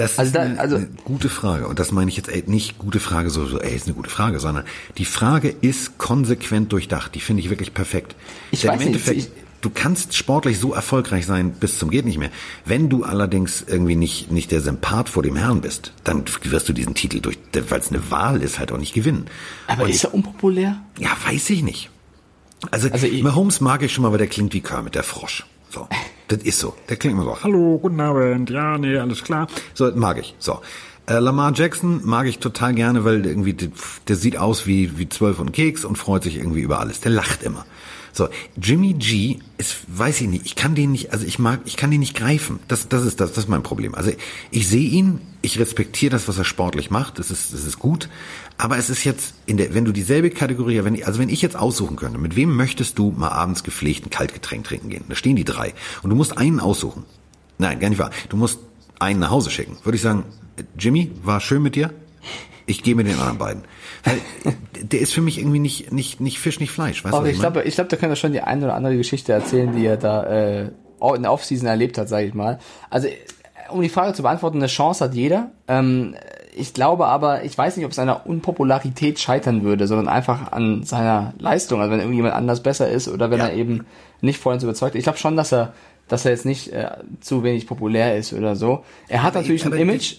Das 0.00 0.18
Also 0.18 0.28
ist 0.30 0.36
da- 0.36 0.40
eine, 0.42 0.58
also- 0.58 0.76
eine 0.76 0.88
gute 1.04 1.28
Frage. 1.28 1.68
Und 1.68 1.78
das 1.78 1.92
meine 1.92 2.10
ich 2.10 2.16
jetzt 2.16 2.28
ey, 2.28 2.42
nicht 2.46 2.78
gute 2.78 3.00
Frage, 3.00 3.30
so, 3.30 3.46
so, 3.46 3.60
ey, 3.60 3.74
ist 3.74 3.86
eine 3.86 3.94
gute 3.94 4.10
Frage, 4.10 4.40
sondern 4.40 4.64
die 4.98 5.04
Frage 5.04 5.54
ist 5.60 5.98
konsequent 5.98 6.72
durchdacht. 6.72 7.14
Die 7.14 7.20
finde 7.20 7.42
ich 7.42 7.50
wirklich 7.50 7.74
perfekt. 7.74 8.16
Ich 8.50 8.62
Denn 8.62 8.70
weiß 8.70 8.84
nicht, 8.86 9.08
ich- 9.08 9.28
du 9.60 9.68
kannst 9.68 10.14
sportlich 10.14 10.58
so 10.58 10.72
erfolgreich 10.72 11.26
sein 11.26 11.50
bis 11.52 11.78
zum 11.78 11.90
geht 11.90 12.06
nicht 12.06 12.16
mehr. 12.18 12.30
Wenn 12.64 12.88
du 12.88 13.04
allerdings 13.04 13.62
irgendwie 13.66 13.94
nicht, 13.96 14.30
nicht 14.32 14.50
der 14.52 14.62
Sympath 14.62 15.10
vor 15.10 15.22
dem 15.22 15.36
Herrn 15.36 15.60
bist, 15.60 15.92
dann 16.02 16.24
wirst 16.44 16.68
du 16.68 16.72
diesen 16.72 16.94
Titel 16.94 17.20
durch, 17.20 17.36
weil 17.68 17.80
es 17.80 17.90
eine 17.90 18.10
Wahl 18.10 18.42
ist, 18.42 18.58
halt 18.58 18.72
auch 18.72 18.78
nicht 18.78 18.94
gewinnen. 18.94 19.26
Aber 19.66 19.84
Und 19.84 19.90
ist 19.90 20.04
er 20.04 20.14
unpopulär? 20.14 20.80
ja, 20.98 21.10
weiß 21.26 21.50
ich 21.50 21.62
nicht. 21.62 21.90
Also, 22.70 22.88
Also 22.90 23.06
ich- 23.06 23.22
Mahomes 23.22 23.60
mag 23.60 23.82
ich 23.82 23.92
schon 23.92 24.02
mal, 24.02 24.12
weil 24.12 24.18
der 24.18 24.26
klingt 24.28 24.54
wie 24.54 24.60
Kermit, 24.62 24.94
der 24.94 25.02
Frosch. 25.02 25.44
So, 25.68 25.86
das 26.30 26.42
ist 26.44 26.60
so. 26.60 26.74
Der 26.88 26.96
klingt 26.96 27.14
immer 27.14 27.24
so, 27.24 27.42
hallo, 27.42 27.78
guten 27.78 28.00
Abend, 28.00 28.50
ja, 28.50 28.78
nee, 28.78 28.96
alles 28.96 29.24
klar. 29.24 29.48
So, 29.74 29.86
das 29.86 29.96
mag 29.96 30.18
ich. 30.18 30.34
So. 30.38 30.60
Äh, 31.06 31.18
Lamar 31.18 31.52
Jackson 31.54 32.02
mag 32.04 32.26
ich 32.26 32.38
total 32.38 32.74
gerne, 32.74 33.04
weil 33.04 33.26
irgendwie, 33.26 33.52
der, 33.52 33.68
der 34.06 34.16
sieht 34.16 34.36
aus 34.36 34.66
wie, 34.66 34.96
wie 34.98 35.08
zwölf 35.08 35.40
und 35.40 35.52
Keks 35.52 35.84
und 35.84 35.96
freut 35.96 36.22
sich 36.22 36.36
irgendwie 36.36 36.60
über 36.60 36.78
alles. 36.78 37.00
Der 37.00 37.10
lacht 37.10 37.42
immer. 37.42 37.66
So, 38.12 38.28
Jimmy 38.60 38.94
G 38.94 39.38
ist, 39.58 39.76
weiß 39.88 40.20
ich 40.22 40.28
nicht, 40.28 40.46
ich 40.46 40.56
kann 40.56 40.74
den 40.74 40.92
nicht, 40.92 41.12
also 41.12 41.26
ich 41.26 41.38
mag, 41.38 41.60
ich 41.64 41.76
kann 41.76 41.90
den 41.90 42.00
nicht 42.00 42.16
greifen. 42.16 42.58
Das, 42.68 42.88
das 42.88 43.04
ist 43.04 43.20
das, 43.20 43.30
das 43.30 43.44
ist 43.44 43.48
mein 43.48 43.62
Problem. 43.62 43.94
Also 43.94 44.12
ich 44.50 44.68
sehe 44.68 44.88
ihn, 44.88 45.20
ich 45.42 45.58
respektiere 45.58 46.10
das, 46.10 46.28
was 46.28 46.38
er 46.38 46.44
sportlich 46.44 46.90
macht, 46.90 47.18
das 47.18 47.30
ist, 47.30 47.52
das 47.52 47.64
ist 47.64 47.78
gut. 47.78 48.08
Aber 48.58 48.76
es 48.76 48.90
ist 48.90 49.04
jetzt 49.04 49.34
in 49.46 49.56
der, 49.56 49.74
wenn 49.74 49.84
du 49.84 49.92
dieselbe 49.92 50.30
Kategorie, 50.30 50.84
wenn 50.84 50.94
ich, 50.94 51.06
also 51.06 51.18
wenn 51.18 51.28
ich 51.28 51.40
jetzt 51.40 51.56
aussuchen 51.56 51.96
könnte, 51.96 52.18
mit 52.18 52.36
wem 52.36 52.54
möchtest 52.54 52.98
du 52.98 53.10
mal 53.10 53.30
abends 53.30 53.64
gepflegt 53.64 54.06
ein 54.06 54.10
Kaltgetränk 54.10 54.64
trinken 54.64 54.90
gehen? 54.90 55.04
Da 55.08 55.14
stehen 55.14 55.36
die 55.36 55.44
drei 55.44 55.72
und 56.02 56.10
du 56.10 56.16
musst 56.16 56.36
einen 56.36 56.60
aussuchen. 56.60 57.04
Nein, 57.58 57.80
gar 57.80 57.88
nicht 57.88 57.98
wahr. 57.98 58.10
Du 58.28 58.36
musst 58.36 58.58
einen 58.98 59.20
nach 59.20 59.30
Hause 59.30 59.50
schicken. 59.50 59.76
Würde 59.82 59.96
ich 59.96 60.02
sagen, 60.02 60.24
Jimmy, 60.78 61.10
war 61.22 61.40
schön 61.40 61.62
mit 61.62 61.74
dir. 61.74 61.92
Ich 62.70 62.82
gehe 62.82 62.94
mit 62.94 63.06
den 63.08 63.18
anderen 63.18 63.38
beiden. 63.38 63.62
Weil 64.04 64.18
der 64.82 65.00
ist 65.00 65.12
für 65.12 65.20
mich 65.20 65.38
irgendwie 65.38 65.58
nicht, 65.58 65.92
nicht, 65.92 66.20
nicht 66.20 66.38
Fisch, 66.38 66.60
nicht 66.60 66.70
Fleisch. 66.70 67.04
Weißt 67.04 67.14
du, 67.16 67.24
ich 67.24 67.38
glaube, 67.40 67.62
ich 67.64 67.74
glaube, 67.74 67.88
da 67.90 67.96
kann 67.96 68.10
er 68.10 68.16
schon 68.16 68.32
die 68.32 68.40
eine 68.40 68.64
oder 68.64 68.74
andere 68.74 68.96
Geschichte 68.96 69.32
erzählen, 69.32 69.74
die 69.74 69.84
er 69.84 69.96
da 69.96 70.24
äh, 70.24 70.70
in 71.14 71.22
der 71.22 71.32
Offseason 71.32 71.66
erlebt 71.66 71.98
hat, 71.98 72.08
sage 72.08 72.26
ich 72.26 72.34
mal. 72.34 72.58
Also, 72.90 73.08
um 73.70 73.80
die 73.82 73.88
Frage 73.88 74.12
zu 74.14 74.22
beantworten, 74.22 74.58
eine 74.58 74.66
Chance 74.66 75.04
hat 75.04 75.14
jeder. 75.14 75.50
Ähm, 75.68 76.14
ich 76.56 76.74
glaube 76.74 77.06
aber, 77.06 77.44
ich 77.44 77.56
weiß 77.56 77.76
nicht, 77.76 77.86
ob 77.86 77.92
es 77.92 77.98
an 77.98 78.08
einer 78.08 78.26
Unpopularität 78.26 79.18
scheitern 79.20 79.62
würde, 79.62 79.86
sondern 79.86 80.08
einfach 80.08 80.50
an 80.52 80.82
seiner 80.82 81.32
Leistung. 81.38 81.80
Also 81.80 81.92
wenn 81.92 82.00
irgendjemand 82.00 82.34
anders 82.34 82.62
besser 82.62 82.88
ist 82.90 83.08
oder 83.08 83.30
wenn 83.30 83.38
Ja. 83.38 83.46
er 83.46 83.54
eben 83.54 83.86
nicht 84.20 84.38
vollends 84.40 84.64
überzeugt. 84.64 84.94
Ich 84.96 85.04
glaube 85.04 85.18
schon, 85.18 85.36
dass 85.36 85.52
er, 85.52 85.72
dass 86.08 86.24
er 86.24 86.32
jetzt 86.32 86.44
nicht 86.44 86.72
äh, 86.72 86.90
zu 87.20 87.44
wenig 87.44 87.66
populär 87.68 88.16
ist 88.16 88.32
oder 88.32 88.56
so. 88.56 88.84
Er 89.08 89.22
hat 89.22 89.34
Aber 89.34 89.42
natürlich 89.42 89.64
ich- 89.64 89.72
ein 89.72 89.78
Image. 89.78 90.16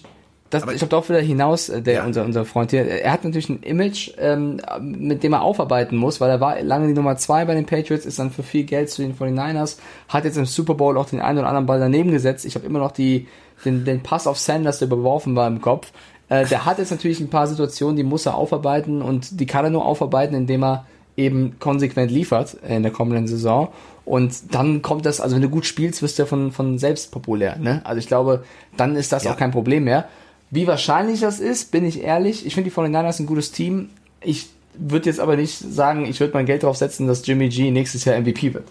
Das, 0.52 0.62
aber- 0.62 0.72
ich 0.72 0.78
glaube 0.78 0.90
darauf 0.90 1.08
wieder 1.08 1.20
hinaus, 1.20 1.68
äh, 1.68 1.82
der 1.82 1.94
Ja. 1.94 2.04
unser 2.06 2.24
unser 2.24 2.44
Freund 2.44 2.70
hier. 2.70 2.86
Er 2.86 3.12
hat 3.12 3.24
natürlich 3.24 3.48
ein 3.48 3.62
Image, 3.62 4.12
ähm, 4.18 4.60
mit 4.80 5.22
dem 5.22 5.32
er 5.32 5.42
aufarbeiten 5.42 5.96
muss, 5.96 6.20
weil 6.20 6.30
er 6.30 6.40
war 6.40 6.60
lange 6.62 6.86
die 6.86 6.94
Nummer 6.94 7.16
zwei 7.16 7.44
bei 7.44 7.54
den 7.54 7.66
Patriots, 7.66 8.06
ist 8.06 8.18
dann 8.18 8.30
für 8.30 8.42
viel 8.42 8.64
Geld 8.64 8.90
zu 8.90 9.02
den 9.02 9.14
49ers, 9.14 9.78
hat 10.08 10.24
jetzt 10.24 10.36
im 10.36 10.46
Super 10.46 10.74
Bowl 10.74 10.96
auch 10.96 11.06
den 11.06 11.20
einen 11.20 11.38
oder 11.38 11.48
anderen 11.48 11.66
Ball 11.66 11.80
daneben 11.80 12.10
gesetzt. 12.12 12.44
Ich 12.44 12.54
habe 12.54 12.66
immer 12.66 12.78
noch 12.78 12.92
die 12.92 13.26
den, 13.64 13.84
den 13.84 14.02
Pass 14.02 14.26
auf 14.26 14.38
Sanders, 14.38 14.78
der 14.80 14.88
überworfen 14.88 15.36
war 15.36 15.46
im 15.46 15.60
Kopf. 15.60 15.92
Äh, 16.28 16.46
der 16.46 16.64
hat 16.66 16.78
jetzt 16.78 16.90
natürlich 16.90 17.20
ein 17.20 17.30
paar 17.30 17.46
Situationen, 17.46 17.96
die 17.96 18.02
muss 18.02 18.26
er 18.26 18.34
aufarbeiten 18.36 19.02
und 19.02 19.38
die 19.40 19.46
kann 19.46 19.64
er 19.64 19.70
nur 19.70 19.84
aufarbeiten, 19.86 20.34
indem 20.34 20.64
er 20.64 20.84
eben 21.16 21.56
konsequent 21.60 22.10
liefert 22.10 22.54
in 22.68 22.82
der 22.82 22.90
kommenden 22.92 23.26
Saison. 23.26 23.68
Und 24.04 24.54
dann 24.54 24.82
kommt 24.82 25.06
das, 25.06 25.20
also 25.20 25.36
wenn 25.36 25.42
du 25.42 25.48
gut 25.48 25.64
spielst, 25.64 26.02
wirst 26.02 26.18
du 26.18 26.22
ja 26.24 26.26
von, 26.26 26.50
von 26.50 26.78
selbst 26.78 27.12
populär. 27.12 27.56
Ne? 27.58 27.82
Also 27.84 27.98
ich 28.00 28.08
glaube, 28.08 28.42
dann 28.76 28.96
ist 28.96 29.12
das 29.12 29.24
Ja. 29.24 29.32
auch 29.32 29.36
kein 29.36 29.52
Problem 29.52 29.84
mehr. 29.84 30.06
Wie 30.52 30.66
wahrscheinlich 30.66 31.20
das 31.20 31.40
ist, 31.40 31.70
bin 31.70 31.82
ich 31.82 32.02
ehrlich. 32.02 32.44
Ich 32.44 32.54
finde 32.54 32.68
die 32.68 32.76
49ers 32.76 33.20
ein 33.20 33.26
gutes 33.26 33.52
Team. 33.52 33.88
Ich 34.20 34.50
würde 34.74 35.06
jetzt 35.06 35.18
aber 35.18 35.36
nicht 35.36 35.58
sagen, 35.58 36.04
ich 36.04 36.20
würde 36.20 36.34
mein 36.34 36.44
Geld 36.44 36.62
darauf 36.62 36.76
setzen, 36.76 37.06
dass 37.06 37.26
Jimmy 37.26 37.48
G 37.48 37.70
nächstes 37.70 38.04
Jahr 38.04 38.20
MVP 38.20 38.52
wird. 38.52 38.64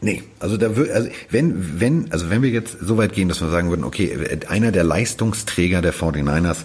Nee, 0.00 0.22
also 0.40 0.56
da 0.56 0.76
wird, 0.76 0.90
also 0.90 1.10
wenn, 1.28 1.78
wenn, 1.78 2.10
also 2.10 2.30
wenn 2.30 2.40
wir 2.40 2.48
jetzt 2.48 2.78
so 2.80 2.96
weit 2.96 3.12
gehen, 3.12 3.28
dass 3.28 3.42
wir 3.42 3.50
sagen 3.50 3.68
würden, 3.68 3.84
okay, 3.84 4.38
einer 4.48 4.72
der 4.72 4.84
Leistungsträger 4.84 5.82
der 5.82 5.92
49ers 5.92 6.64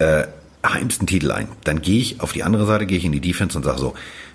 äh, 0.00 0.26
heimst 0.66 1.00
einen 1.00 1.06
Titel 1.06 1.30
ein, 1.30 1.48
dann 1.64 1.80
gehe 1.80 1.98
ich 1.98 2.20
auf 2.20 2.34
die 2.34 2.42
andere 2.42 2.66
Seite, 2.66 2.84
gehe 2.84 2.98
ich 2.98 3.06
in 3.06 3.12
die 3.12 3.20
Defense 3.20 3.56
und 3.56 3.64
sage 3.64 3.78
so, 3.78 3.94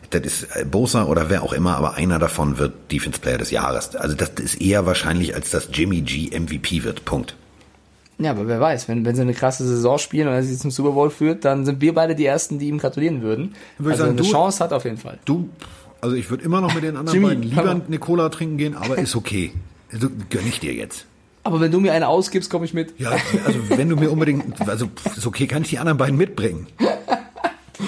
das 0.10 0.22
ist 0.24 0.48
äh, 0.56 0.66
Bosa 0.66 1.06
oder 1.06 1.30
wer 1.30 1.44
auch 1.44 1.54
immer, 1.54 1.78
aber 1.78 1.94
einer 1.94 2.18
davon 2.18 2.58
wird 2.58 2.92
Defense 2.92 3.20
Player 3.20 3.38
des 3.38 3.52
Jahres. 3.52 3.96
Also 3.96 4.16
das 4.16 4.30
ist 4.42 4.60
eher 4.60 4.88
wahrscheinlich, 4.88 5.36
als 5.36 5.52
dass 5.52 5.70
Jimmy 5.72 6.02
G 6.02 6.32
MVP 6.32 6.84
wird. 6.84 7.06
Punkt. 7.06 7.36
Ja, 8.18 8.32
aber 8.32 8.48
wer 8.48 8.60
weiß, 8.62 8.88
wenn, 8.88 9.04
wenn 9.06 9.16
sie 9.16 9.22
eine 9.22 9.34
krasse 9.34 9.66
Saison 9.68 9.98
spielen 9.98 10.28
und 10.28 10.34
er 10.34 10.44
sie 10.44 10.58
zum 10.58 10.72
Super 10.72 10.92
Bowl 10.92 11.10
führt, 11.10 11.44
dann 11.44 11.66
sind 11.66 11.82
wir 11.82 11.94
beide 11.94 12.16
die 12.16 12.26
Ersten, 12.26 12.60
die 12.60 12.68
ihm 12.70 12.78
gratulieren 12.78 13.22
würden. 13.22 13.56
Würde 13.78 13.96
ich 13.96 14.02
also 14.02 14.04
sagen, 14.06 14.18
eine 14.18 14.22
du- 14.22 14.32
Chance 14.32 14.64
hat 14.64 14.72
auf 14.74 14.86
jeden 14.86 14.98
Fall. 14.98 15.20
Du, 15.26 15.50
also 16.02 16.16
ich 16.16 16.30
würde 16.30 16.44
immer 16.46 16.62
noch 16.62 16.74
mit 16.74 16.84
den 16.84 16.96
anderen 16.96 17.14
Jimmy, 17.16 17.36
beiden 17.36 17.44
lieber 17.44 17.82
eine 17.88 18.00
Cola 18.00 18.30
trinken 18.30 18.58
gehen, 18.58 18.76
aber 18.76 18.98
ist 18.98 19.16
okay. 19.16 19.52
Also 19.92 20.08
gönn 20.30 20.48
ich 20.48 20.60
dir 20.60 20.74
jetzt. 20.74 21.06
Aber 21.44 21.60
wenn 21.62 21.72
du 21.72 21.80
mir 21.80 21.94
eine 21.94 22.08
ausgibst, 22.08 22.50
komme 22.50 22.66
ich 22.66 22.74
mit. 22.74 23.00
Ja, 23.00 23.12
also 23.46 23.60
wenn 23.70 23.88
du 23.90 23.96
mir 23.96 24.10
unbedingt, 24.12 24.68
also 24.68 24.88
ist 25.16 25.28
okay, 25.28 25.46
kann 25.46 25.62
ich 25.62 25.70
die 25.70 25.78
anderen 25.80 25.98
beiden 25.98 26.18
mitbringen. 26.18 26.68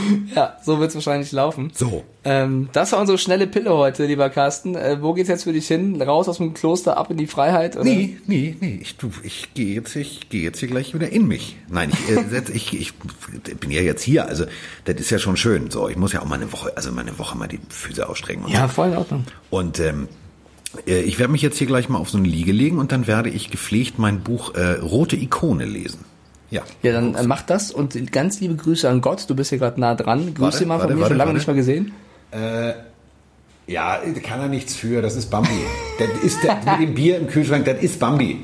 Ja, 0.36 0.58
so 0.64 0.80
wird's 0.80 0.94
wahrscheinlich 0.96 1.32
laufen. 1.32 1.72
So. 1.74 2.04
Ähm, 2.24 2.70
das 2.74 2.92
war 2.92 3.00
unsere 3.00 3.18
schnelle 3.18 3.48
Pille 3.48 3.74
heute, 3.74 4.06
lieber 4.06 4.30
Carsten. 4.30 4.76
Äh, 4.76 5.02
wo 5.02 5.14
geht's 5.14 5.30
jetzt 5.30 5.44
für 5.44 5.54
dich 5.54 5.68
hin? 5.68 6.02
Raus 6.02 6.28
aus 6.28 6.38
dem 6.38 6.54
Kloster, 6.54 6.98
ab 6.98 7.10
in 7.12 7.18
die 7.18 7.28
Freiheit? 7.28 7.76
Oder? 7.76 7.86
Nee, 7.86 8.18
nee, 8.28 8.56
nee, 8.60 8.80
ich, 8.82 8.98
du, 8.98 9.10
ich 9.24 9.54
gehe 9.54 9.74
jetzt, 9.76 9.96
ich 9.96 10.30
gehe 10.30 10.42
jetzt 10.44 10.60
hier 10.60 10.68
gleich 10.68 10.94
wieder 10.94 11.10
in 11.10 11.28
mich. 11.28 11.58
Nein, 11.70 11.92
ich, 11.92 12.16
äh, 12.16 12.42
ich, 12.54 12.74
ich 12.80 12.94
bin 13.60 13.72
ja 13.72 13.82
jetzt 13.82 14.04
hier, 14.04 14.28
also 14.28 14.46
das 14.86 14.96
ist 14.96 15.10
ja 15.10 15.20
schon 15.20 15.38
schön. 15.38 15.72
So, 15.72 15.88
ich 15.90 15.96
muss 15.98 16.14
ja 16.14 16.22
auch 16.22 16.26
mal 16.26 16.36
eine 16.36 16.52
Woche, 16.52 16.72
also 16.76 16.92
mal 16.92 17.02
eine 17.02 17.18
Woche 17.20 17.38
mal 17.38 17.48
die 17.48 17.60
Füße 17.70 18.08
ausstrecken. 18.08 18.44
Und, 18.46 18.52
Ja, 18.52 18.68
voll 18.68 18.90
in 18.90 18.98
Ordnung. 18.98 19.24
und 19.50 19.80
ähm, 19.80 20.08
äh, 20.86 21.02
ich 21.02 21.18
werde 21.20 21.32
mich 21.32 21.42
jetzt 21.42 21.58
hier 21.58 21.68
gleich 21.68 21.90
mal 21.90 21.98
auf 21.98 22.10
so 22.10 22.18
eine 22.18 22.28
Liege 22.28 22.52
legen 22.52 22.78
und 22.78 22.92
dann 22.92 23.08
werde 23.08 23.30
ich 23.30 23.50
gepflegt 23.50 23.98
mein 24.00 24.20
Buch 24.20 24.54
äh, 24.56 24.74
Rote 24.74 25.16
Ikone 25.16 25.66
lesen. 25.66 26.06
Ja. 26.50 26.62
Ja, 26.82 26.94
dann 26.94 27.16
äh, 27.16 27.24
mach 27.24 27.42
das 27.42 27.72
und 27.72 28.12
ganz 28.12 28.40
liebe 28.40 28.56
Grüße 28.56 28.88
an 28.90 29.02
Gott. 29.02 29.30
Du 29.30 29.36
bist 29.36 29.50
hier 29.50 29.60
gerade 29.60 29.80
nah 29.80 29.96
dran. 29.96 30.34
Grüß 30.34 30.40
Warte, 30.40 30.60
dir 30.60 30.66
mal 30.68 30.76
von 30.80 30.82
warte, 30.84 30.94
mir, 30.96 31.00
warte, 31.02 31.10
schon 31.12 31.18
lange 31.18 31.28
warte. 31.30 31.38
nicht 31.38 31.48
mehr 31.48 31.56
gesehen. 31.56 31.92
Ja, 33.68 34.00
kann 34.24 34.40
er 34.40 34.48
nichts 34.48 34.76
für, 34.76 35.02
das 35.02 35.16
ist 35.16 35.30
Bambi. 35.30 35.50
Das 36.00 36.10
ist 36.24 36.44
der, 36.44 36.56
mit 36.78 36.88
dem 36.90 36.94
Bier 36.96 37.18
im 37.18 37.28
Kühlschrank, 37.28 37.66
das 37.66 37.82
ist 37.82 38.00
Bambi. 38.00 38.42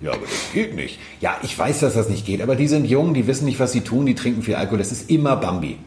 Ja, 0.00 0.10
aber 0.10 0.22
das 0.22 0.52
geht 0.52 0.74
nicht. 0.74 0.98
Ja, 1.20 1.36
ich 1.42 1.56
weiß, 1.56 1.78
dass 1.80 1.94
das 1.94 2.08
nicht 2.08 2.26
geht, 2.26 2.42
aber 2.42 2.56
die 2.56 2.66
sind 2.66 2.84
jung, 2.86 3.14
die 3.14 3.26
wissen 3.28 3.44
nicht, 3.44 3.60
was 3.60 3.70
sie 3.72 3.82
tun, 3.82 4.04
die 4.04 4.14
trinken 4.16 4.42
viel 4.42 4.56
Alkohol, 4.56 4.78
das 4.78 4.90
ist 4.92 5.08
immer 5.08 5.36
Bambi. 5.36 5.78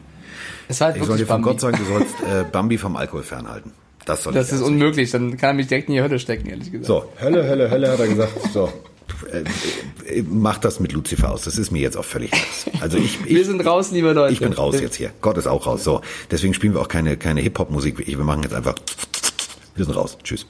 Es 0.69 0.79
war 0.79 0.87
halt 0.87 0.97
Ich 0.97 1.03
soll 1.03 1.17
dir 1.17 1.27
von 1.27 1.41
Bambi. 1.41 1.49
Gott 1.49 1.61
sagen, 1.61 1.77
du 1.77 1.85
sollst 1.85 2.15
äh, 2.21 2.45
Bambi 2.49 2.77
vom 2.77 2.95
Alkohol 2.95 3.23
fernhalten. 3.23 3.73
Das 4.05 4.23
soll 4.23 4.33
Das 4.33 4.47
ich 4.47 4.55
ist 4.55 4.61
unmöglich, 4.61 5.11
dann 5.11 5.35
kann 5.37 5.49
er 5.49 5.53
mich 5.53 5.67
direkt 5.67 5.89
in 5.89 5.95
die 5.95 6.01
Hölle 6.01 6.17
stecken, 6.17 6.47
ehrlich 6.49 6.71
gesagt. 6.71 6.85
So, 6.87 7.05
Hölle, 7.21 7.45
Hölle, 7.47 7.69
Hölle, 7.69 7.91
hat 7.91 7.99
er 7.99 8.07
gesagt. 8.07 8.31
So, 8.53 8.65
äh, 8.67 8.71
äh, 9.25 10.23
mach 10.29 10.57
das 10.57 10.79
mit 10.79 10.93
Lucifer 10.93 11.31
aus. 11.31 11.43
Das 11.43 11.57
ist 11.57 11.71
mir 11.71 11.81
jetzt 11.81 11.97
auch 11.97 12.05
völlig 12.05 12.31
raus. 12.33 12.65
Also 12.81 12.97
ich, 12.97 13.19
ich, 13.25 13.35
Wir 13.35 13.45
sind 13.45 13.65
raus, 13.65 13.91
liebe 13.91 14.13
Leute. 14.13 14.33
ich 14.33 14.39
bin 14.39 14.53
raus 14.53 14.79
jetzt 14.79 14.95
hier. 14.95 15.11
Gott 15.21 15.37
ist 15.37 15.47
auch 15.47 15.65
raus. 15.65 15.83
So, 15.83 16.01
deswegen 16.31 16.53
spielen 16.53 16.73
wir 16.73 16.81
auch 16.81 16.87
keine, 16.87 17.17
keine 17.17 17.41
Hip-Hop-Musik. 17.41 18.05
Wir 18.05 18.17
machen 18.19 18.43
jetzt 18.43 18.53
einfach, 18.53 18.75
wir 19.75 19.85
sind 19.85 19.95
raus. 19.95 20.17
Tschüss. 20.23 20.45